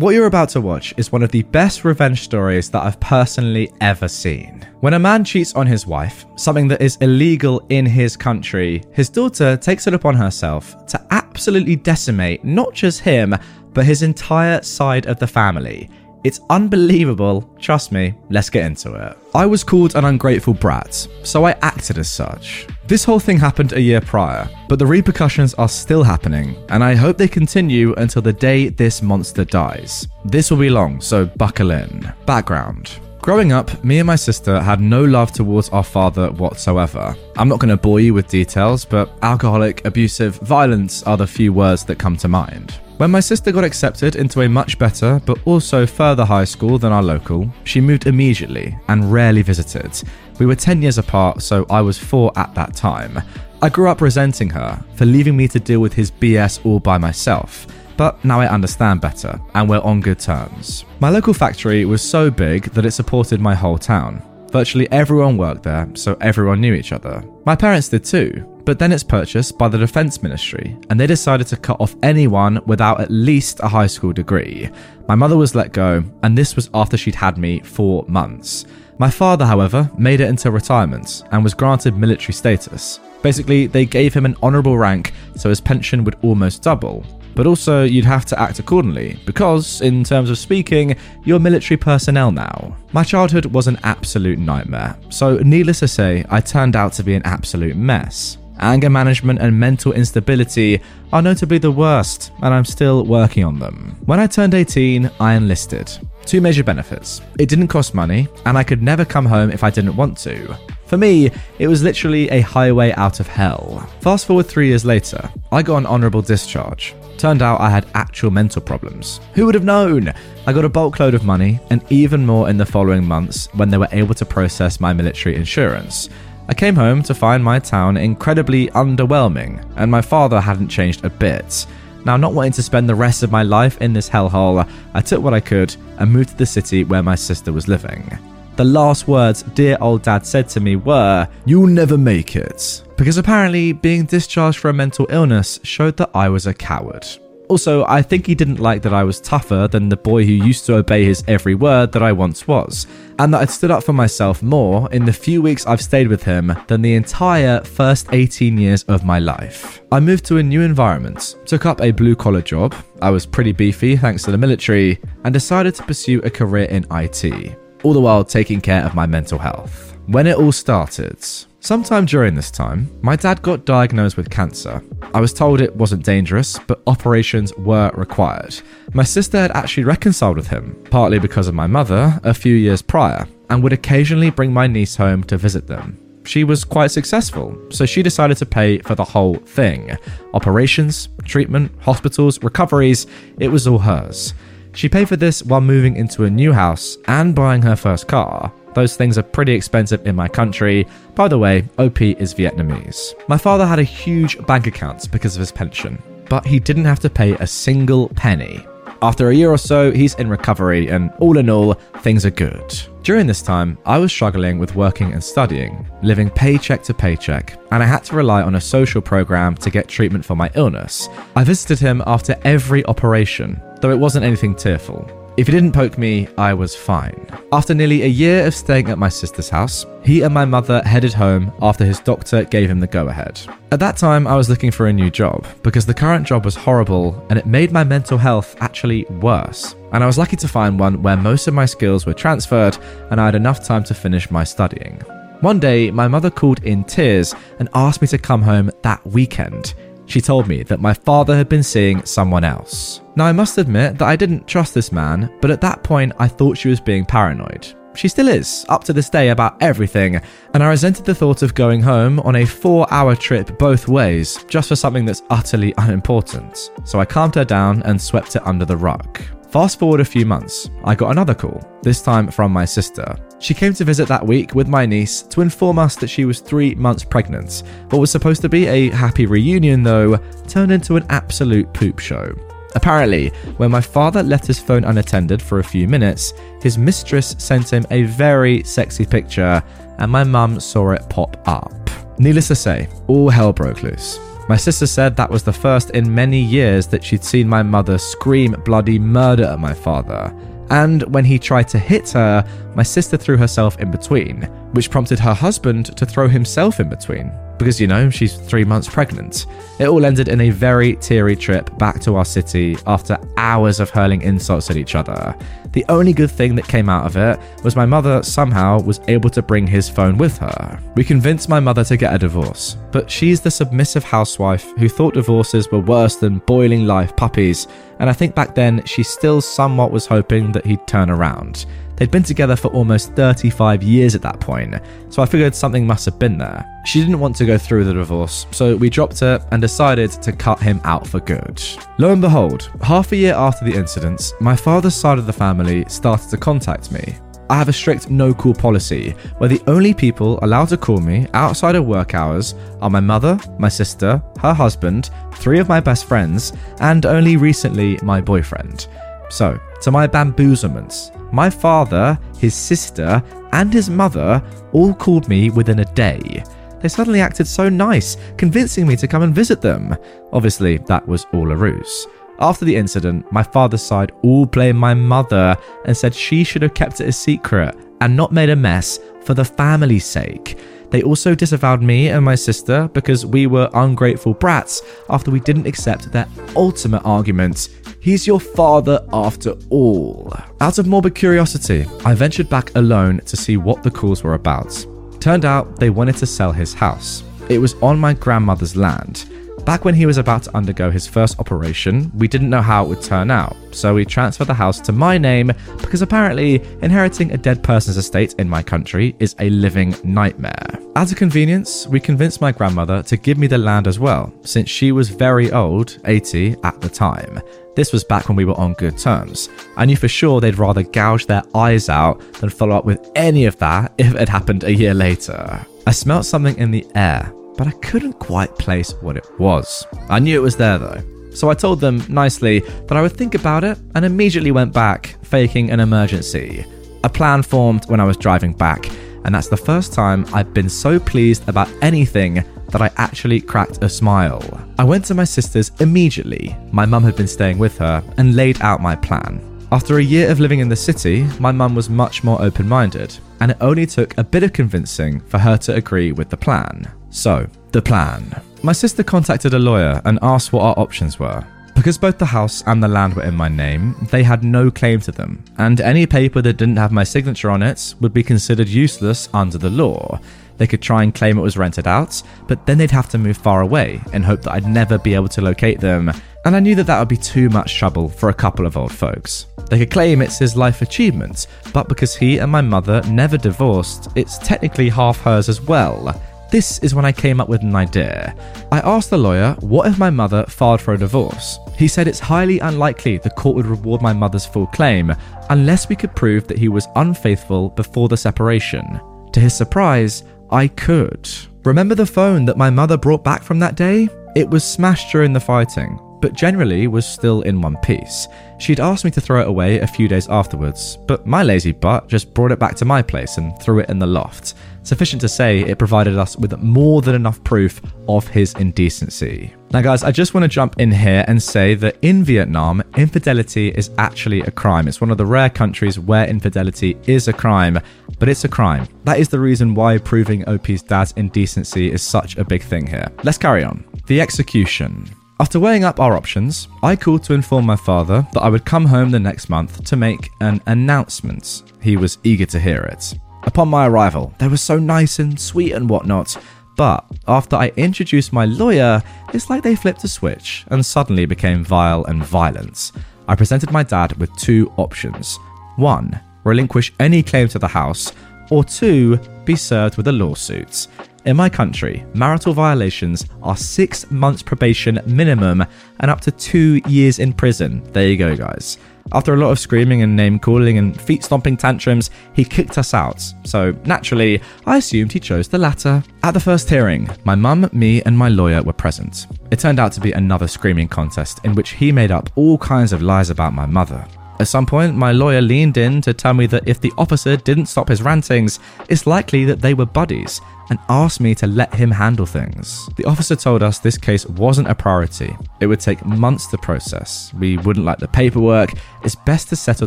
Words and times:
What 0.00 0.14
you're 0.14 0.24
about 0.24 0.48
to 0.50 0.62
watch 0.62 0.94
is 0.96 1.12
one 1.12 1.22
of 1.22 1.30
the 1.30 1.42
best 1.42 1.84
revenge 1.84 2.22
stories 2.22 2.70
that 2.70 2.82
I've 2.82 2.98
personally 3.00 3.70
ever 3.82 4.08
seen. 4.08 4.66
When 4.80 4.94
a 4.94 4.98
man 4.98 5.24
cheats 5.24 5.52
on 5.52 5.66
his 5.66 5.86
wife, 5.86 6.24
something 6.36 6.68
that 6.68 6.80
is 6.80 6.96
illegal 7.02 7.62
in 7.68 7.84
his 7.84 8.16
country, 8.16 8.82
his 8.92 9.10
daughter 9.10 9.58
takes 9.58 9.86
it 9.86 9.92
upon 9.92 10.14
herself 10.14 10.86
to 10.86 11.06
absolutely 11.10 11.76
decimate 11.76 12.42
not 12.42 12.72
just 12.72 13.00
him, 13.00 13.36
but 13.74 13.84
his 13.84 14.00
entire 14.00 14.62
side 14.62 15.04
of 15.04 15.18
the 15.18 15.26
family. 15.26 15.90
It's 16.22 16.40
unbelievable. 16.50 17.42
Trust 17.58 17.92
me, 17.92 18.14
let's 18.28 18.50
get 18.50 18.66
into 18.66 18.94
it. 18.94 19.16
I 19.34 19.46
was 19.46 19.64
called 19.64 19.96
an 19.96 20.04
ungrateful 20.04 20.54
brat, 20.54 20.94
so 21.22 21.46
I 21.46 21.52
acted 21.62 21.98
as 21.98 22.10
such. 22.10 22.66
This 22.86 23.04
whole 23.04 23.20
thing 23.20 23.38
happened 23.38 23.72
a 23.72 23.80
year 23.80 24.00
prior, 24.00 24.48
but 24.68 24.78
the 24.78 24.86
repercussions 24.86 25.54
are 25.54 25.68
still 25.68 26.02
happening, 26.02 26.56
and 26.68 26.84
I 26.84 26.94
hope 26.94 27.16
they 27.16 27.28
continue 27.28 27.94
until 27.94 28.22
the 28.22 28.32
day 28.32 28.68
this 28.68 29.00
monster 29.00 29.44
dies. 29.44 30.08
This 30.24 30.50
will 30.50 30.58
be 30.58 30.70
long, 30.70 31.00
so 31.00 31.26
buckle 31.26 31.70
in. 31.70 32.12
Background. 32.26 32.98
Growing 33.22 33.52
up, 33.52 33.84
me 33.84 33.98
and 33.98 34.06
my 34.06 34.16
sister 34.16 34.60
had 34.60 34.80
no 34.80 35.04
love 35.04 35.30
towards 35.30 35.68
our 35.70 35.84
father 35.84 36.30
whatsoever. 36.32 37.14
I'm 37.36 37.48
not 37.48 37.60
going 37.60 37.68
to 37.68 37.76
bore 37.76 38.00
you 38.00 38.14
with 38.14 38.28
details, 38.28 38.84
but 38.84 39.12
alcoholic, 39.22 39.84
abusive, 39.84 40.36
violence 40.36 41.02
are 41.02 41.18
the 41.18 41.26
few 41.26 41.52
words 41.52 41.84
that 41.84 41.98
come 41.98 42.16
to 42.16 42.28
mind. 42.28 42.80
When 43.00 43.10
my 43.10 43.20
sister 43.20 43.50
got 43.50 43.64
accepted 43.64 44.14
into 44.14 44.42
a 44.42 44.48
much 44.50 44.78
better, 44.78 45.22
but 45.24 45.38
also 45.46 45.86
further 45.86 46.22
high 46.22 46.44
school 46.44 46.78
than 46.78 46.92
our 46.92 47.02
local, 47.02 47.50
she 47.64 47.80
moved 47.80 48.06
immediately 48.06 48.76
and 48.88 49.10
rarely 49.10 49.40
visited. 49.40 49.98
We 50.38 50.44
were 50.44 50.54
10 50.54 50.82
years 50.82 50.98
apart, 50.98 51.40
so 51.40 51.64
I 51.70 51.80
was 51.80 51.96
4 51.96 52.30
at 52.36 52.54
that 52.56 52.74
time. 52.74 53.22
I 53.62 53.70
grew 53.70 53.88
up 53.88 54.02
resenting 54.02 54.50
her 54.50 54.84
for 54.96 55.06
leaving 55.06 55.34
me 55.34 55.48
to 55.48 55.58
deal 55.58 55.80
with 55.80 55.94
his 55.94 56.10
BS 56.10 56.62
all 56.66 56.78
by 56.78 56.98
myself 56.98 57.66
but 57.96 58.22
now 58.24 58.40
I 58.40 58.48
understand 58.48 59.02
better, 59.02 59.38
and 59.54 59.68
we're 59.68 59.80
on 59.80 60.00
good 60.00 60.18
terms. 60.18 60.86
My 61.00 61.10
local 61.10 61.34
factory 61.34 61.84
was 61.84 62.00
so 62.00 62.30
big 62.30 62.64
that 62.72 62.86
it 62.86 62.92
supported 62.92 63.42
my 63.42 63.54
whole 63.54 63.76
town. 63.76 64.22
Virtually 64.50 64.90
everyone 64.90 65.36
worked 65.36 65.64
there, 65.64 65.86
so 65.92 66.16
everyone 66.22 66.62
knew 66.62 66.72
each 66.72 66.92
other. 66.92 67.22
My 67.44 67.54
parents 67.54 67.90
did 67.90 68.04
too, 68.04 68.59
but 68.70 68.78
then 68.78 68.92
it's 68.92 69.02
purchased 69.02 69.58
by 69.58 69.66
the 69.66 69.76
Defence 69.76 70.22
Ministry, 70.22 70.76
and 70.90 71.00
they 71.00 71.08
decided 71.08 71.48
to 71.48 71.56
cut 71.56 71.80
off 71.80 71.96
anyone 72.04 72.60
without 72.66 73.00
at 73.00 73.10
least 73.10 73.58
a 73.58 73.66
high 73.66 73.88
school 73.88 74.12
degree. 74.12 74.70
My 75.08 75.16
mother 75.16 75.36
was 75.36 75.56
let 75.56 75.72
go, 75.72 76.04
and 76.22 76.38
this 76.38 76.54
was 76.54 76.70
after 76.72 76.96
she'd 76.96 77.16
had 77.16 77.36
me 77.36 77.58
for 77.58 78.04
months. 78.06 78.66
My 78.96 79.10
father, 79.10 79.44
however, 79.44 79.90
made 79.98 80.20
it 80.20 80.28
into 80.28 80.52
retirement 80.52 81.24
and 81.32 81.42
was 81.42 81.52
granted 81.52 81.96
military 81.96 82.32
status. 82.32 83.00
Basically, 83.22 83.66
they 83.66 83.84
gave 83.84 84.14
him 84.14 84.24
an 84.24 84.36
honourable 84.40 84.78
rank 84.78 85.14
so 85.34 85.48
his 85.48 85.60
pension 85.60 86.04
would 86.04 86.16
almost 86.22 86.62
double, 86.62 87.04
but 87.34 87.48
also 87.48 87.82
you'd 87.82 88.04
have 88.04 88.24
to 88.26 88.38
act 88.38 88.60
accordingly, 88.60 89.18
because, 89.26 89.80
in 89.80 90.04
terms 90.04 90.30
of 90.30 90.38
speaking, 90.38 90.94
you're 91.24 91.40
military 91.40 91.76
personnel 91.76 92.30
now. 92.30 92.76
My 92.92 93.02
childhood 93.02 93.46
was 93.46 93.66
an 93.66 93.80
absolute 93.82 94.38
nightmare, 94.38 94.96
so 95.08 95.38
needless 95.38 95.80
to 95.80 95.88
say, 95.88 96.24
I 96.30 96.40
turned 96.40 96.76
out 96.76 96.92
to 96.92 97.02
be 97.02 97.16
an 97.16 97.22
absolute 97.24 97.74
mess. 97.74 98.36
Anger 98.60 98.90
management 98.90 99.40
and 99.40 99.58
mental 99.58 99.92
instability 99.92 100.82
are 101.14 101.22
notably 101.22 101.56
the 101.56 101.72
worst, 101.72 102.30
and 102.42 102.52
I'm 102.52 102.66
still 102.66 103.04
working 103.04 103.42
on 103.42 103.58
them. 103.58 103.96
When 104.04 104.20
I 104.20 104.26
turned 104.26 104.52
18, 104.52 105.10
I 105.18 105.34
enlisted. 105.34 105.90
Two 106.26 106.42
major 106.42 106.62
benefits. 106.62 107.22
It 107.38 107.48
didn't 107.48 107.68
cost 107.68 107.94
money, 107.94 108.28
and 108.44 108.58
I 108.58 108.62
could 108.62 108.82
never 108.82 109.06
come 109.06 109.24
home 109.24 109.50
if 109.50 109.64
I 109.64 109.70
didn't 109.70 109.96
want 109.96 110.18
to. 110.18 110.56
For 110.84 110.98
me, 110.98 111.30
it 111.58 111.68
was 111.68 111.82
literally 111.82 112.28
a 112.28 112.40
highway 112.40 112.92
out 112.92 113.18
of 113.20 113.26
hell. 113.26 113.88
Fast 114.00 114.26
forward 114.26 114.46
three 114.46 114.68
years 114.68 114.84
later, 114.84 115.30
I 115.50 115.62
got 115.62 115.78
an 115.78 115.86
honourable 115.86 116.20
discharge. 116.20 116.94
Turned 117.16 117.42
out 117.42 117.60
I 117.60 117.70
had 117.70 117.86
actual 117.94 118.30
mental 118.30 118.60
problems. 118.60 119.20
Who 119.34 119.46
would 119.46 119.54
have 119.54 119.64
known? 119.64 120.12
I 120.46 120.52
got 120.52 120.64
a 120.64 120.68
bulk 120.68 121.00
load 121.00 121.14
of 121.14 121.24
money, 121.24 121.60
and 121.70 121.82
even 121.90 122.26
more 122.26 122.50
in 122.50 122.58
the 122.58 122.66
following 122.66 123.06
months 123.06 123.48
when 123.54 123.70
they 123.70 123.78
were 123.78 123.88
able 123.92 124.14
to 124.14 124.24
process 124.26 124.80
my 124.80 124.92
military 124.92 125.36
insurance. 125.36 126.10
I 126.50 126.52
came 126.52 126.74
home 126.74 127.04
to 127.04 127.14
find 127.14 127.44
my 127.44 127.60
town 127.60 127.96
incredibly 127.96 128.66
underwhelming, 128.70 129.64
and 129.76 129.88
my 129.88 130.02
father 130.02 130.40
hadn't 130.40 130.66
changed 130.66 131.04
a 131.04 131.08
bit. 131.08 131.64
Now, 132.04 132.16
not 132.16 132.34
wanting 132.34 132.54
to 132.54 132.62
spend 132.64 132.88
the 132.88 132.94
rest 132.96 133.22
of 133.22 133.30
my 133.30 133.44
life 133.44 133.80
in 133.80 133.92
this 133.92 134.10
hellhole, 134.10 134.68
I 134.92 135.00
took 135.00 135.22
what 135.22 135.32
I 135.32 135.38
could 135.38 135.76
and 135.98 136.10
moved 136.10 136.30
to 136.30 136.36
the 136.36 136.44
city 136.44 136.82
where 136.82 137.04
my 137.04 137.14
sister 137.14 137.52
was 137.52 137.68
living. 137.68 138.18
The 138.56 138.64
last 138.64 139.06
words 139.06 139.44
dear 139.54 139.78
old 139.80 140.02
dad 140.02 140.26
said 140.26 140.48
to 140.48 140.60
me 140.60 140.74
were, 140.74 141.28
You'll 141.44 141.68
never 141.68 141.96
make 141.96 142.34
it. 142.34 142.82
Because 142.96 143.16
apparently, 143.16 143.70
being 143.72 144.06
discharged 144.06 144.58
for 144.58 144.70
a 144.70 144.74
mental 144.74 145.06
illness 145.08 145.60
showed 145.62 145.98
that 145.98 146.10
I 146.14 146.30
was 146.30 146.48
a 146.48 146.52
coward. 146.52 147.06
Also, 147.50 147.84
I 147.86 148.00
think 148.00 148.28
he 148.28 148.36
didn't 148.36 148.60
like 148.60 148.80
that 148.82 148.94
I 148.94 149.02
was 149.02 149.20
tougher 149.20 149.66
than 149.66 149.88
the 149.88 149.96
boy 149.96 150.24
who 150.24 150.30
used 150.30 150.66
to 150.66 150.76
obey 150.76 151.04
his 151.04 151.24
every 151.26 151.56
word 151.56 151.90
that 151.90 152.00
I 152.00 152.12
once 152.12 152.46
was, 152.46 152.86
and 153.18 153.34
that 153.34 153.40
I'd 153.40 153.50
stood 153.50 153.72
up 153.72 153.82
for 153.82 153.92
myself 153.92 154.40
more 154.40 154.88
in 154.92 155.04
the 155.04 155.12
few 155.12 155.42
weeks 155.42 155.66
I've 155.66 155.82
stayed 155.82 156.06
with 156.06 156.22
him 156.22 156.54
than 156.68 156.80
the 156.80 156.94
entire 156.94 157.60
first 157.64 158.06
18 158.12 158.56
years 158.56 158.84
of 158.84 159.04
my 159.04 159.18
life. 159.18 159.80
I 159.90 159.98
moved 159.98 160.26
to 160.26 160.38
a 160.38 160.42
new 160.44 160.60
environment, 160.60 161.38
took 161.44 161.66
up 161.66 161.80
a 161.80 161.90
blue 161.90 162.14
collar 162.14 162.40
job, 162.40 162.72
I 163.02 163.10
was 163.10 163.26
pretty 163.26 163.50
beefy 163.50 163.96
thanks 163.96 164.22
to 164.22 164.30
the 164.30 164.38
military, 164.38 165.00
and 165.24 165.34
decided 165.34 165.74
to 165.74 165.82
pursue 165.82 166.20
a 166.20 166.30
career 166.30 166.66
in 166.66 166.86
IT, 166.92 167.58
all 167.82 167.94
the 167.94 168.00
while 168.00 168.22
taking 168.22 168.60
care 168.60 168.84
of 168.84 168.94
my 168.94 169.06
mental 169.06 169.40
health. 169.40 169.98
When 170.06 170.28
it 170.28 170.36
all 170.36 170.52
started, 170.52 171.18
Sometime 171.62 172.06
during 172.06 172.34
this 172.34 172.50
time, 172.50 172.90
my 173.02 173.16
dad 173.16 173.42
got 173.42 173.66
diagnosed 173.66 174.16
with 174.16 174.30
cancer. 174.30 174.82
I 175.12 175.20
was 175.20 175.34
told 175.34 175.60
it 175.60 175.76
wasn't 175.76 176.06
dangerous, 176.06 176.58
but 176.66 176.80
operations 176.86 177.54
were 177.58 177.90
required. 177.94 178.58
My 178.94 179.04
sister 179.04 179.36
had 179.36 179.50
actually 179.50 179.84
reconciled 179.84 180.38
with 180.38 180.48
him, 180.48 180.82
partly 180.90 181.18
because 181.18 181.48
of 181.48 181.54
my 181.54 181.66
mother, 181.66 182.18
a 182.24 182.32
few 182.32 182.54
years 182.54 182.80
prior, 182.80 183.28
and 183.50 183.62
would 183.62 183.74
occasionally 183.74 184.30
bring 184.30 184.54
my 184.54 184.66
niece 184.66 184.96
home 184.96 185.22
to 185.24 185.36
visit 185.36 185.66
them. 185.66 185.98
She 186.24 186.44
was 186.44 186.64
quite 186.64 186.92
successful, 186.92 187.54
so 187.70 187.84
she 187.84 188.02
decided 188.02 188.38
to 188.38 188.46
pay 188.46 188.78
for 188.78 188.94
the 188.94 189.04
whole 189.04 189.34
thing 189.34 189.98
operations, 190.32 191.10
treatment, 191.24 191.72
hospitals, 191.80 192.42
recoveries, 192.42 193.06
it 193.38 193.48
was 193.48 193.66
all 193.66 193.78
hers. 193.78 194.32
She 194.72 194.88
paid 194.88 195.08
for 195.08 195.16
this 195.16 195.42
while 195.42 195.60
moving 195.60 195.96
into 195.96 196.24
a 196.24 196.30
new 196.30 196.52
house 196.52 196.96
and 197.06 197.34
buying 197.34 197.62
her 197.62 197.76
first 197.76 198.08
car. 198.08 198.52
Those 198.74 198.96
things 198.96 199.18
are 199.18 199.22
pretty 199.22 199.52
expensive 199.52 200.06
in 200.06 200.14
my 200.14 200.28
country. 200.28 200.86
By 201.14 201.28
the 201.28 201.38
way, 201.38 201.64
OP 201.78 202.00
is 202.02 202.34
Vietnamese. 202.34 203.14
My 203.28 203.38
father 203.38 203.66
had 203.66 203.78
a 203.78 203.84
huge 203.84 204.44
bank 204.46 204.66
account 204.66 205.10
because 205.10 205.36
of 205.36 205.40
his 205.40 205.52
pension, 205.52 206.02
but 206.28 206.46
he 206.46 206.60
didn't 206.60 206.84
have 206.84 207.00
to 207.00 207.10
pay 207.10 207.32
a 207.34 207.46
single 207.46 208.08
penny. 208.10 208.64
After 209.02 209.30
a 209.30 209.34
year 209.34 209.50
or 209.50 209.56
so, 209.56 209.90
he's 209.90 210.14
in 210.16 210.28
recovery, 210.28 210.88
and 210.88 211.10
all 211.20 211.38
in 211.38 211.48
all, 211.48 211.72
things 212.02 212.26
are 212.26 212.30
good. 212.30 212.78
During 213.02 213.26
this 213.26 213.40
time, 213.40 213.78
I 213.86 213.96
was 213.96 214.12
struggling 214.12 214.58
with 214.58 214.76
working 214.76 215.14
and 215.14 215.24
studying, 215.24 215.88
living 216.02 216.28
paycheck 216.28 216.82
to 216.82 216.92
paycheck, 216.92 217.58
and 217.72 217.82
I 217.82 217.86
had 217.86 218.04
to 218.04 218.14
rely 218.14 218.42
on 218.42 218.56
a 218.56 218.60
social 218.60 219.00
program 219.00 219.54
to 219.56 219.70
get 219.70 219.88
treatment 219.88 220.22
for 220.22 220.36
my 220.36 220.50
illness. 220.54 221.08
I 221.34 221.44
visited 221.44 221.78
him 221.78 222.02
after 222.06 222.36
every 222.44 222.84
operation, 222.84 223.58
though 223.80 223.90
it 223.90 223.98
wasn't 223.98 224.26
anything 224.26 224.54
tearful. 224.54 225.10
If 225.40 225.46
he 225.46 225.54
didn't 225.54 225.72
poke 225.72 225.96
me, 225.96 226.28
I 226.36 226.52
was 226.52 226.76
fine. 226.76 227.26
After 227.50 227.72
nearly 227.72 228.02
a 228.02 228.06
year 228.06 228.46
of 228.46 228.54
staying 228.54 228.90
at 228.90 228.98
my 228.98 229.08
sister's 229.08 229.48
house, 229.48 229.86
he 230.04 230.20
and 230.20 230.34
my 230.34 230.44
mother 230.44 230.82
headed 230.82 231.14
home 231.14 231.50
after 231.62 231.82
his 231.82 231.98
doctor 231.98 232.44
gave 232.44 232.68
him 232.68 232.78
the 232.78 232.86
go 232.86 233.08
ahead. 233.08 233.40
At 233.72 233.80
that 233.80 233.96
time, 233.96 234.26
I 234.26 234.36
was 234.36 234.50
looking 234.50 234.70
for 234.70 234.88
a 234.88 234.92
new 234.92 235.08
job 235.08 235.46
because 235.62 235.86
the 235.86 235.94
current 235.94 236.26
job 236.26 236.44
was 236.44 236.56
horrible 236.56 237.24
and 237.30 237.38
it 237.38 237.46
made 237.46 237.72
my 237.72 237.84
mental 237.84 238.18
health 238.18 238.54
actually 238.60 239.06
worse. 239.06 239.76
And 239.92 240.04
I 240.04 240.06
was 240.06 240.18
lucky 240.18 240.36
to 240.36 240.46
find 240.46 240.78
one 240.78 241.02
where 241.02 241.16
most 241.16 241.48
of 241.48 241.54
my 241.54 241.64
skills 241.64 242.04
were 242.04 242.12
transferred 242.12 242.76
and 243.10 243.18
I 243.18 243.24
had 243.24 243.34
enough 243.34 243.64
time 243.64 243.84
to 243.84 243.94
finish 243.94 244.30
my 244.30 244.44
studying. 244.44 245.00
One 245.40 245.58
day, 245.58 245.90
my 245.90 246.06
mother 246.06 246.30
called 246.30 246.62
in 246.64 246.84
tears 246.84 247.34
and 247.58 247.70
asked 247.72 248.02
me 248.02 248.08
to 248.08 248.18
come 248.18 248.42
home 248.42 248.70
that 248.82 249.06
weekend. 249.06 249.72
She 250.10 250.20
told 250.20 250.48
me 250.48 250.64
that 250.64 250.80
my 250.80 250.92
father 250.92 251.36
had 251.36 251.48
been 251.48 251.62
seeing 251.62 252.04
someone 252.04 252.42
else. 252.42 253.00
Now, 253.14 253.26
I 253.26 253.32
must 253.32 253.58
admit 253.58 253.96
that 253.98 254.08
I 254.08 254.16
didn't 254.16 254.48
trust 254.48 254.74
this 254.74 254.90
man, 254.90 255.32
but 255.40 255.52
at 255.52 255.60
that 255.60 255.84
point, 255.84 256.12
I 256.18 256.26
thought 256.26 256.58
she 256.58 256.68
was 256.68 256.80
being 256.80 257.04
paranoid. 257.04 257.72
She 257.94 258.08
still 258.08 258.26
is, 258.26 258.66
up 258.68 258.82
to 258.84 258.92
this 258.92 259.08
day, 259.08 259.28
about 259.28 259.62
everything, 259.62 260.20
and 260.52 260.64
I 260.64 260.68
resented 260.68 261.04
the 261.04 261.14
thought 261.14 261.42
of 261.42 261.54
going 261.54 261.80
home 261.80 262.18
on 262.20 262.34
a 262.34 262.44
four 262.44 262.92
hour 262.92 263.14
trip 263.14 263.56
both 263.56 263.86
ways 263.86 264.44
just 264.48 264.68
for 264.68 264.76
something 264.76 265.04
that's 265.04 265.22
utterly 265.30 265.74
unimportant. 265.78 266.72
So 266.82 266.98
I 266.98 267.04
calmed 267.04 267.36
her 267.36 267.44
down 267.44 267.84
and 267.84 268.02
swept 268.02 268.34
it 268.34 268.44
under 268.44 268.64
the 268.64 268.76
rug. 268.76 269.20
Fast 269.50 269.80
forward 269.80 269.98
a 269.98 270.04
few 270.04 270.24
months, 270.24 270.70
I 270.84 270.94
got 270.94 271.10
another 271.10 271.34
call, 271.34 271.60
this 271.82 272.00
time 272.00 272.30
from 272.30 272.52
my 272.52 272.64
sister. 272.64 273.16
She 273.40 273.52
came 273.52 273.74
to 273.74 273.84
visit 273.84 274.06
that 274.06 274.24
week 274.24 274.54
with 274.54 274.68
my 274.68 274.86
niece 274.86 275.22
to 275.22 275.40
inform 275.40 275.76
us 275.76 275.96
that 275.96 276.06
she 276.06 276.24
was 276.24 276.38
three 276.38 276.76
months 276.76 277.02
pregnant. 277.02 277.64
What 277.88 277.98
was 277.98 278.12
supposed 278.12 278.42
to 278.42 278.48
be 278.48 278.66
a 278.66 278.90
happy 278.90 279.26
reunion, 279.26 279.82
though, 279.82 280.18
turned 280.46 280.70
into 280.70 280.94
an 280.94 281.04
absolute 281.08 281.72
poop 281.74 281.98
show. 281.98 282.32
Apparently, 282.76 283.30
when 283.56 283.72
my 283.72 283.80
father 283.80 284.22
left 284.22 284.46
his 284.46 284.60
phone 284.60 284.84
unattended 284.84 285.42
for 285.42 285.58
a 285.58 285.64
few 285.64 285.88
minutes, 285.88 286.32
his 286.62 286.78
mistress 286.78 287.34
sent 287.38 287.72
him 287.72 287.84
a 287.90 288.04
very 288.04 288.62
sexy 288.62 289.04
picture, 289.04 289.60
and 289.98 290.12
my 290.12 290.22
mum 290.22 290.60
saw 290.60 290.92
it 290.92 291.08
pop 291.08 291.36
up. 291.48 291.90
Needless 292.20 292.46
to 292.48 292.54
say, 292.54 292.88
all 293.08 293.28
hell 293.28 293.52
broke 293.52 293.82
loose. 293.82 294.20
My 294.50 294.56
sister 294.56 294.88
said 294.88 295.14
that 295.14 295.30
was 295.30 295.44
the 295.44 295.52
first 295.52 295.90
in 295.90 296.12
many 296.12 296.40
years 296.40 296.88
that 296.88 297.04
she'd 297.04 297.22
seen 297.22 297.48
my 297.48 297.62
mother 297.62 297.98
scream 297.98 298.60
bloody 298.64 298.98
murder 298.98 299.44
at 299.44 299.60
my 299.60 299.72
father. 299.72 300.34
And 300.70 301.04
when 301.04 301.24
he 301.24 301.38
tried 301.38 301.68
to 301.68 301.78
hit 301.78 302.10
her, 302.10 302.44
my 302.74 302.82
sister 302.82 303.16
threw 303.16 303.36
herself 303.36 303.78
in 303.78 303.92
between, 303.92 304.50
which 304.72 304.90
prompted 304.90 305.18
her 305.18 305.34
husband 305.34 305.96
to 305.96 306.06
throw 306.06 306.28
himself 306.28 306.80
in 306.80 306.88
between 306.88 307.32
because, 307.60 307.78
you 307.78 307.86
know, 307.86 308.08
she's 308.08 308.36
three 308.36 308.64
months 308.64 308.88
pregnant. 308.88 309.44
It 309.78 309.86
all 309.86 310.06
ended 310.06 310.28
in 310.28 310.40
a 310.40 310.48
very 310.48 310.96
teary 310.96 311.36
trip 311.36 311.76
back 311.76 312.00
to 312.00 312.16
our 312.16 312.24
city 312.24 312.78
after 312.86 313.18
hours 313.36 313.80
of 313.80 313.90
hurling 313.90 314.22
insults 314.22 314.70
at 314.70 314.78
each 314.78 314.94
other. 314.94 315.36
The 315.72 315.84
only 315.90 316.14
good 316.14 316.30
thing 316.30 316.54
that 316.54 316.66
came 316.66 316.88
out 316.88 317.04
of 317.04 317.18
it 317.18 317.38
was 317.62 317.76
my 317.76 317.84
mother 317.84 318.22
somehow 318.22 318.80
was 318.80 318.98
able 319.08 319.28
to 319.30 319.42
bring 319.42 319.66
his 319.66 319.90
phone 319.90 320.16
with 320.16 320.38
her. 320.38 320.80
We 320.96 321.04
convinced 321.04 321.50
my 321.50 321.60
mother 321.60 321.84
to 321.84 321.98
get 321.98 322.14
a 322.14 322.18
divorce, 322.18 322.78
but 322.92 323.10
she's 323.10 323.42
the 323.42 323.50
submissive 323.50 324.04
housewife 324.04 324.64
who 324.78 324.88
thought 324.88 325.12
divorces 325.12 325.70
were 325.70 325.80
worse 325.80 326.16
than 326.16 326.38
boiling 326.38 326.86
live 326.86 327.14
puppies, 327.14 327.68
and 327.98 328.08
I 328.08 328.14
think 328.14 328.34
back 328.34 328.54
then 328.54 328.82
she 328.86 329.02
still 329.02 329.42
somewhat 329.42 329.92
was 329.92 330.06
hoping 330.06 330.50
that 330.52 330.64
he'd 330.64 330.86
turn 330.86 331.10
around. 331.10 331.66
They'd 332.00 332.10
been 332.10 332.22
together 332.22 332.56
for 332.56 332.68
almost 332.68 333.12
35 333.12 333.82
years 333.82 334.14
at 334.14 334.22
that 334.22 334.40
point, 334.40 334.74
so 335.10 335.22
I 335.22 335.26
figured 335.26 335.54
something 335.54 335.86
must 335.86 336.06
have 336.06 336.18
been 336.18 336.38
there. 336.38 336.64
She 336.86 336.98
didn't 336.98 337.20
want 337.20 337.36
to 337.36 337.44
go 337.44 337.58
through 337.58 337.84
the 337.84 337.92
divorce, 337.92 338.46
so 338.52 338.74
we 338.74 338.88
dropped 338.88 339.20
her 339.20 339.46
and 339.52 339.60
decided 339.60 340.10
to 340.10 340.32
cut 340.32 340.62
him 340.62 340.80
out 340.84 341.06
for 341.06 341.20
good. 341.20 341.62
Lo 341.98 342.10
and 342.10 342.22
behold, 342.22 342.70
half 342.80 343.12
a 343.12 343.16
year 343.16 343.34
after 343.34 343.66
the 343.66 343.74
incidents, 343.74 344.32
my 344.40 344.56
father's 344.56 344.94
side 344.94 345.18
of 345.18 345.26
the 345.26 345.32
family 345.32 345.84
started 345.88 346.30
to 346.30 346.38
contact 346.38 346.90
me. 346.90 347.16
I 347.50 347.56
have 347.56 347.68
a 347.68 347.72
strict 347.72 348.08
no 348.08 348.32
call 348.32 348.54
policy 348.54 349.10
where 349.36 349.50
the 349.50 349.60
only 349.66 349.92
people 349.92 350.38
allowed 350.40 350.70
to 350.70 350.78
call 350.78 351.00
me 351.00 351.26
outside 351.34 351.74
of 351.74 351.84
work 351.84 352.14
hours 352.14 352.54
are 352.80 352.88
my 352.88 353.00
mother, 353.00 353.38
my 353.58 353.68
sister, 353.68 354.22
her 354.40 354.54
husband, 354.54 355.10
three 355.34 355.58
of 355.58 355.68
my 355.68 355.80
best 355.80 356.06
friends, 356.06 356.54
and 356.78 357.04
only 357.04 357.36
recently 357.36 357.98
my 358.02 358.22
boyfriend. 358.22 358.86
So, 359.28 359.60
to 359.82 359.90
my 359.90 360.06
bamboozlements, 360.06 361.10
my 361.32 361.50
father, 361.50 362.18
his 362.38 362.54
sister, 362.54 363.22
and 363.52 363.72
his 363.72 363.90
mother 363.90 364.42
all 364.72 364.94
called 364.94 365.28
me 365.28 365.50
within 365.50 365.80
a 365.80 365.84
day. 365.94 366.44
They 366.80 366.88
suddenly 366.88 367.20
acted 367.20 367.46
so 367.46 367.68
nice, 367.68 368.16
convincing 368.36 368.86
me 368.86 368.96
to 368.96 369.08
come 369.08 369.22
and 369.22 369.34
visit 369.34 369.60
them. 369.60 369.96
Obviously, 370.32 370.78
that 370.78 371.06
was 371.06 371.26
all 371.32 371.50
a 371.50 371.56
ruse. 371.56 372.06
After 372.38 372.64
the 372.64 372.76
incident, 372.76 373.30
my 373.30 373.42
father's 373.42 373.82
side 373.82 374.12
all 374.22 374.46
blamed 374.46 374.78
my 374.78 374.94
mother 374.94 375.56
and 375.84 375.94
said 375.96 376.14
she 376.14 376.42
should 376.42 376.62
have 376.62 376.72
kept 376.72 377.00
it 377.00 377.08
a 377.08 377.12
secret 377.12 377.76
and 378.00 378.16
not 378.16 378.32
made 378.32 378.50
a 378.50 378.56
mess 378.56 378.98
for 379.24 379.34
the 379.34 379.44
family's 379.44 380.04
sake. 380.04 380.58
They 380.90 381.02
also 381.02 381.34
disavowed 381.34 381.82
me 381.82 382.08
and 382.08 382.24
my 382.24 382.34
sister 382.34 382.88
because 382.92 383.24
we 383.24 383.46
were 383.46 383.70
ungrateful 383.74 384.34
brats 384.34 384.82
after 385.08 385.30
we 385.30 385.40
didn't 385.40 385.66
accept 385.66 386.10
their 386.10 386.26
ultimate 386.56 387.02
argument 387.04 387.68
He's 388.02 388.26
your 388.26 388.40
father 388.40 389.06
after 389.12 389.54
all. 389.68 390.32
Out 390.62 390.78
of 390.78 390.86
morbid 390.86 391.14
curiosity, 391.14 391.84
I 392.02 392.14
ventured 392.14 392.48
back 392.48 392.74
alone 392.74 393.20
to 393.26 393.36
see 393.36 393.58
what 393.58 393.82
the 393.82 393.90
calls 393.90 394.24
were 394.24 394.32
about. 394.32 394.86
Turned 395.20 395.44
out 395.44 395.76
they 395.76 395.90
wanted 395.90 396.16
to 396.16 396.26
sell 396.26 396.50
his 396.50 396.72
house. 396.72 397.22
It 397.50 397.58
was 397.58 397.74
on 397.82 397.98
my 397.98 398.14
grandmother's 398.14 398.74
land. 398.74 399.26
Back 399.64 399.84
when 399.84 399.94
he 399.94 400.06
was 400.06 400.18
about 400.18 400.42
to 400.44 400.56
undergo 400.56 400.90
his 400.90 401.06
first 401.06 401.38
operation, 401.38 402.10
we 402.14 402.26
didn't 402.26 402.50
know 402.50 402.62
how 402.62 402.84
it 402.84 402.88
would 402.88 403.02
turn 403.02 403.30
out, 403.30 403.56
so 403.72 403.94
we 403.94 404.04
transferred 404.04 404.48
the 404.48 404.54
house 404.54 404.80
to 404.80 404.92
my 404.92 405.18
name 405.18 405.52
because 405.80 406.02
apparently 406.02 406.62
inheriting 406.82 407.32
a 407.32 407.38
dead 407.38 407.62
person's 407.62 407.96
estate 407.96 408.34
in 408.38 408.48
my 408.48 408.62
country 408.62 409.14
is 409.20 409.36
a 409.38 409.50
living 409.50 409.94
nightmare. 410.02 410.80
As 410.96 411.12
a 411.12 411.14
convenience, 411.14 411.86
we 411.86 412.00
convinced 412.00 412.40
my 412.40 412.50
grandmother 412.50 413.02
to 413.04 413.16
give 413.16 413.38
me 413.38 413.46
the 413.46 413.58
land 413.58 413.86
as 413.86 413.98
well, 413.98 414.32
since 414.42 414.68
she 414.68 414.92
was 414.92 415.08
very 415.08 415.52
old, 415.52 415.98
80 416.04 416.56
at 416.64 416.80
the 416.80 416.88
time. 416.88 417.40
This 417.76 417.92
was 417.92 418.02
back 418.02 418.28
when 418.28 418.36
we 418.36 418.44
were 418.44 418.58
on 418.58 418.72
good 418.74 418.98
terms. 418.98 419.48
I 419.76 419.84
knew 419.84 419.96
for 419.96 420.08
sure 420.08 420.40
they'd 420.40 420.58
rather 420.58 420.82
gouge 420.82 421.26
their 421.26 421.44
eyes 421.54 421.88
out 421.88 422.20
than 422.34 422.50
follow 422.50 422.76
up 422.76 422.84
with 422.84 423.08
any 423.14 423.44
of 423.44 423.56
that 423.58 423.92
if 423.98 424.14
it 424.14 424.28
happened 424.28 424.64
a 424.64 424.74
year 424.74 424.94
later. 424.94 425.64
I 425.86 425.92
smelt 425.92 426.26
something 426.26 426.58
in 426.58 426.72
the 426.72 426.86
air, 426.94 427.32
but 427.60 427.68
I 427.68 427.72
couldn't 427.72 428.14
quite 428.14 428.56
place 428.56 428.92
what 429.02 429.18
it 429.18 429.38
was. 429.38 429.86
I 430.08 430.18
knew 430.18 430.34
it 430.34 430.42
was 430.42 430.56
there 430.56 430.78
though. 430.78 431.02
So 431.34 431.50
I 431.50 431.54
told 431.54 431.78
them 431.78 432.02
nicely 432.08 432.60
that 432.60 432.96
I 432.96 433.02
would 433.02 433.12
think 433.12 433.34
about 433.34 433.64
it 433.64 433.78
and 433.94 434.02
immediately 434.02 434.50
went 434.50 434.72
back, 434.72 435.18
faking 435.26 435.70
an 435.70 435.78
emergency. 435.78 436.64
A 437.04 437.10
plan 437.10 437.42
formed 437.42 437.84
when 437.84 438.00
I 438.00 438.04
was 438.04 438.16
driving 438.16 438.54
back, 438.54 438.88
and 439.26 439.34
that's 439.34 439.50
the 439.50 439.58
first 439.58 439.92
time 439.92 440.24
I've 440.32 440.54
been 440.54 440.70
so 440.70 440.98
pleased 440.98 441.46
about 441.50 441.68
anything 441.82 442.42
that 442.70 442.80
I 442.80 442.90
actually 442.96 443.42
cracked 443.42 443.84
a 443.84 443.90
smile. 443.90 444.42
I 444.78 444.84
went 444.84 445.04
to 445.06 445.14
my 445.14 445.24
sister's 445.24 445.70
immediately. 445.80 446.56
My 446.72 446.86
mum 446.86 447.04
had 447.04 447.14
been 447.14 447.28
staying 447.28 447.58
with 447.58 447.76
her 447.76 448.02
and 448.16 448.36
laid 448.36 448.62
out 448.62 448.80
my 448.80 448.96
plan. 448.96 449.38
After 449.70 449.98
a 449.98 450.02
year 450.02 450.30
of 450.30 450.40
living 450.40 450.60
in 450.60 450.70
the 450.70 450.76
city, 450.76 451.26
my 451.38 451.52
mum 451.52 451.74
was 451.74 451.90
much 451.90 452.24
more 452.24 452.40
open 452.40 452.66
minded, 452.66 453.18
and 453.40 453.50
it 453.50 453.58
only 453.60 453.84
took 453.84 454.16
a 454.16 454.24
bit 454.24 454.44
of 454.44 454.54
convincing 454.54 455.20
for 455.28 455.36
her 455.36 455.58
to 455.58 455.74
agree 455.74 456.12
with 456.12 456.30
the 456.30 456.38
plan. 456.38 456.90
So, 457.10 457.48
the 457.72 457.82
plan. 457.82 458.40
My 458.62 458.72
sister 458.72 459.02
contacted 459.02 459.54
a 459.54 459.58
lawyer 459.58 460.00
and 460.04 460.18
asked 460.22 460.52
what 460.52 460.62
our 460.62 460.78
options 460.78 461.18
were. 461.18 461.44
Because 461.74 461.96
both 461.96 462.18
the 462.18 462.26
house 462.26 462.62
and 462.66 462.82
the 462.82 462.88
land 462.88 463.14
were 463.14 463.24
in 463.24 463.34
my 463.34 463.48
name, 463.48 463.96
they 464.10 464.22
had 464.22 464.44
no 464.44 464.70
claim 464.70 465.00
to 465.00 465.12
them, 465.12 465.42
and 465.56 465.80
any 465.80 466.04
paper 466.06 466.42
that 466.42 466.58
didn't 466.58 466.76
have 466.76 466.92
my 466.92 467.04
signature 467.04 467.50
on 467.50 467.62
it 467.62 467.94
would 468.00 468.12
be 468.12 468.22
considered 468.22 468.68
useless 468.68 469.30
under 469.32 469.56
the 469.56 469.70
law. 469.70 470.20
They 470.58 470.66
could 470.66 470.82
try 470.82 471.02
and 471.02 471.14
claim 471.14 471.38
it 471.38 471.42
was 471.42 471.56
rented 471.56 471.86
out, 471.86 472.22
but 472.46 472.66
then 472.66 472.76
they'd 472.76 472.90
have 472.90 473.08
to 473.10 473.18
move 473.18 473.38
far 473.38 473.62
away 473.62 473.98
in 474.12 474.22
hope 474.22 474.42
that 474.42 474.52
I'd 474.52 474.66
never 474.66 474.98
be 474.98 475.14
able 475.14 475.28
to 475.28 475.40
locate 475.40 475.80
them, 475.80 476.12
and 476.44 476.54
I 476.54 476.60
knew 476.60 476.74
that 476.74 476.86
that 476.86 476.98
would 476.98 477.08
be 477.08 477.16
too 477.16 477.48
much 477.48 477.78
trouble 477.78 478.10
for 478.10 478.28
a 478.28 478.34
couple 478.34 478.66
of 478.66 478.76
old 478.76 478.92
folks. 478.92 479.46
They 479.70 479.78
could 479.78 479.90
claim 479.90 480.20
it's 480.20 480.38
his 480.38 480.56
life 480.56 480.82
achievement, 480.82 481.46
but 481.72 481.88
because 481.88 482.14
he 482.14 482.38
and 482.38 482.52
my 482.52 482.60
mother 482.60 483.00
never 483.08 483.38
divorced, 483.38 484.08
it's 484.16 484.36
technically 484.36 484.90
half 484.90 485.18
hers 485.22 485.48
as 485.48 485.62
well. 485.62 486.20
This 486.50 486.80
is 486.80 486.96
when 486.96 487.04
I 487.04 487.12
came 487.12 487.40
up 487.40 487.48
with 487.48 487.62
an 487.62 487.76
idea. 487.76 488.34
I 488.72 488.80
asked 488.80 489.10
the 489.10 489.18
lawyer, 489.18 489.56
what 489.60 489.86
if 489.86 489.98
my 489.98 490.10
mother 490.10 490.44
filed 490.46 490.80
for 490.80 490.94
a 490.94 490.98
divorce? 490.98 491.60
He 491.76 491.86
said 491.86 492.08
it's 492.08 492.18
highly 492.18 492.58
unlikely 492.58 493.18
the 493.18 493.30
court 493.30 493.54
would 493.54 493.66
reward 493.66 494.02
my 494.02 494.12
mother's 494.12 494.46
full 494.46 494.66
claim 494.66 495.14
unless 495.48 495.88
we 495.88 495.94
could 495.94 496.16
prove 496.16 496.48
that 496.48 496.58
he 496.58 496.68
was 496.68 496.88
unfaithful 496.96 497.70
before 497.70 498.08
the 498.08 498.16
separation. 498.16 499.00
To 499.32 499.38
his 499.38 499.54
surprise, 499.54 500.24
I 500.50 500.66
could. 500.66 501.28
Remember 501.64 501.94
the 501.94 502.04
phone 502.04 502.44
that 502.46 502.56
my 502.56 502.68
mother 502.68 502.96
brought 502.96 503.22
back 503.22 503.44
from 503.44 503.60
that 503.60 503.76
day? 503.76 504.08
It 504.34 504.50
was 504.50 504.64
smashed 504.64 505.12
during 505.12 505.32
the 505.32 505.38
fighting, 505.38 506.00
but 506.20 506.34
generally 506.34 506.86
was 506.86 507.06
still 507.06 507.42
in 507.42 507.60
one 507.60 507.76
piece. 507.78 508.28
She'd 508.58 508.80
asked 508.80 509.04
me 509.04 509.10
to 509.12 509.20
throw 509.20 509.40
it 509.40 509.48
away 509.48 509.78
a 509.78 509.86
few 509.86 510.06
days 510.06 510.28
afterwards, 510.28 510.98
but 511.06 511.26
my 511.26 511.42
lazy 511.42 511.72
butt 511.72 512.08
just 512.08 512.34
brought 512.34 512.52
it 512.52 512.58
back 512.58 512.76
to 512.76 512.84
my 512.84 513.00
place 513.02 513.38
and 513.38 513.58
threw 513.60 513.78
it 513.78 513.88
in 513.88 513.98
the 513.98 514.06
loft. 514.06 514.54
Sufficient 514.82 515.20
to 515.20 515.28
say, 515.28 515.60
it 515.60 515.78
provided 515.78 516.16
us 516.16 516.36
with 516.36 516.58
more 516.58 517.02
than 517.02 517.14
enough 517.14 517.42
proof 517.44 517.80
of 518.08 518.26
his 518.26 518.54
indecency. 518.54 519.52
Now, 519.72 519.82
guys, 519.82 520.02
I 520.02 520.10
just 520.10 520.34
want 520.34 520.44
to 520.44 520.48
jump 520.48 520.80
in 520.80 520.90
here 520.90 521.24
and 521.28 521.42
say 521.42 521.74
that 521.76 521.96
in 522.02 522.24
Vietnam, 522.24 522.82
infidelity 522.96 523.68
is 523.68 523.90
actually 523.98 524.40
a 524.40 524.50
crime. 524.50 524.88
It's 524.88 525.00
one 525.00 525.10
of 525.10 525.18
the 525.18 525.26
rare 525.26 525.50
countries 525.50 525.98
where 525.98 526.26
infidelity 526.26 526.98
is 527.06 527.28
a 527.28 527.32
crime, 527.32 527.78
but 528.18 528.28
it's 528.28 528.44
a 528.44 528.48
crime. 528.48 528.88
That 529.04 529.18
is 529.18 529.28
the 529.28 529.38
reason 529.38 529.74
why 529.74 529.98
proving 529.98 530.48
OP's 530.48 530.82
dad's 530.82 531.12
indecency 531.12 531.92
is 531.92 532.02
such 532.02 532.36
a 532.36 532.44
big 532.44 532.62
thing 532.62 532.86
here. 532.86 533.08
Let's 533.22 533.38
carry 533.38 533.62
on. 533.62 533.84
The 534.06 534.20
execution. 534.20 535.08
After 535.40 535.58
weighing 535.58 535.84
up 535.84 536.00
our 536.00 536.18
options, 536.18 536.68
I 536.82 536.94
called 536.94 537.22
to 537.22 537.32
inform 537.32 537.64
my 537.64 537.74
father 537.74 538.26
that 538.34 538.42
I 538.42 538.50
would 538.50 538.66
come 538.66 538.84
home 538.84 539.10
the 539.10 539.18
next 539.18 539.48
month 539.48 539.82
to 539.84 539.96
make 539.96 540.30
an 540.42 540.60
announcement. 540.66 541.62
He 541.80 541.96
was 541.96 542.18
eager 542.24 542.44
to 542.44 542.60
hear 542.60 542.82
it. 542.82 543.14
Upon 543.44 543.68
my 543.68 543.86
arrival, 543.86 544.34
they 544.36 544.48
were 544.48 544.58
so 544.58 544.78
nice 544.78 545.18
and 545.18 545.40
sweet 545.40 545.72
and 545.72 545.88
whatnot, 545.88 546.36
but 546.76 547.06
after 547.26 547.56
I 547.56 547.72
introduced 547.78 548.34
my 548.34 548.44
lawyer, 548.44 549.02
it's 549.32 549.48
like 549.48 549.62
they 549.62 549.74
flipped 549.74 550.04
a 550.04 550.08
switch 550.08 550.66
and 550.66 550.84
suddenly 550.84 551.24
became 551.24 551.64
vile 551.64 552.04
and 552.04 552.22
violent. 552.22 552.92
I 553.26 553.34
presented 553.34 553.70
my 553.70 553.82
dad 553.82 554.12
with 554.18 554.36
two 554.36 554.70
options. 554.76 555.38
One, 555.76 556.20
relinquish 556.44 556.92
any 557.00 557.22
claim 557.22 557.48
to 557.48 557.58
the 557.58 557.66
house, 557.66 558.12
or 558.50 558.62
two, 558.62 559.16
be 559.46 559.56
served 559.56 559.96
with 559.96 560.06
a 560.08 560.12
lawsuit. 560.12 560.86
In 561.26 561.36
my 561.36 561.50
country, 561.50 562.04
marital 562.14 562.54
violations 562.54 563.26
are 563.42 563.56
six 563.56 564.10
months 564.10 564.42
probation 564.42 565.00
minimum 565.04 565.64
and 566.00 566.10
up 566.10 566.22
to 566.22 566.30
two 566.30 566.80
years 566.86 567.18
in 567.18 567.34
prison. 567.34 567.82
There 567.92 568.08
you 568.08 568.16
go, 568.16 568.34
guys. 568.34 568.78
After 569.12 569.34
a 569.34 569.36
lot 569.36 569.50
of 569.50 569.58
screaming 569.58 570.02
and 570.02 570.16
name 570.16 570.38
calling 570.38 570.78
and 570.78 570.98
feet 570.98 571.24
stomping 571.24 571.56
tantrums, 571.56 572.10
he 572.32 572.44
kicked 572.44 572.78
us 572.78 572.94
out. 572.94 573.20
So, 573.44 573.72
naturally, 573.84 574.40
I 574.66 574.78
assumed 574.78 575.12
he 575.12 575.20
chose 575.20 575.48
the 575.48 575.58
latter. 575.58 576.02
At 576.22 576.32
the 576.32 576.40
first 576.40 576.70
hearing, 576.70 577.08
my 577.24 577.34
mum, 577.34 577.68
me, 577.72 578.02
and 578.02 578.16
my 578.16 578.28
lawyer 578.28 578.62
were 578.62 578.72
present. 578.72 579.26
It 579.50 579.58
turned 579.58 579.80
out 579.80 579.92
to 579.92 580.00
be 580.00 580.12
another 580.12 580.48
screaming 580.48 580.88
contest 580.88 581.40
in 581.44 581.54
which 581.54 581.70
he 581.70 581.92
made 581.92 582.12
up 582.12 582.30
all 582.36 582.56
kinds 582.56 582.92
of 582.92 583.02
lies 583.02 583.30
about 583.30 583.52
my 583.52 583.66
mother. 583.66 584.06
At 584.40 584.48
some 584.48 584.64
point, 584.64 584.96
my 584.96 585.12
lawyer 585.12 585.42
leaned 585.42 585.76
in 585.76 586.00
to 586.00 586.14
tell 586.14 586.32
me 586.32 586.46
that 586.46 586.66
if 586.66 586.80
the 586.80 586.94
officer 586.96 587.36
didn't 587.36 587.66
stop 587.66 587.90
his 587.90 588.00
rantings, 588.00 588.58
it's 588.88 589.06
likely 589.06 589.44
that 589.44 589.60
they 589.60 589.74
were 589.74 589.84
buddies 589.84 590.40
and 590.70 590.78
asked 590.88 591.20
me 591.20 591.34
to 591.34 591.46
let 591.46 591.74
him 591.74 591.90
handle 591.90 592.24
things. 592.24 592.88
The 592.96 593.04
officer 593.04 593.36
told 593.36 593.62
us 593.62 593.78
this 593.78 593.98
case 593.98 594.24
wasn't 594.24 594.68
a 594.68 594.74
priority. 594.74 595.36
It 595.60 595.66
would 595.66 595.80
take 595.80 596.06
months 596.06 596.46
to 596.46 596.56
process. 596.56 597.34
We 597.34 597.58
wouldn't 597.58 597.84
like 597.84 597.98
the 597.98 598.08
paperwork. 598.08 598.72
It's 599.04 599.14
best 599.14 599.50
to 599.50 599.56
settle 599.56 599.86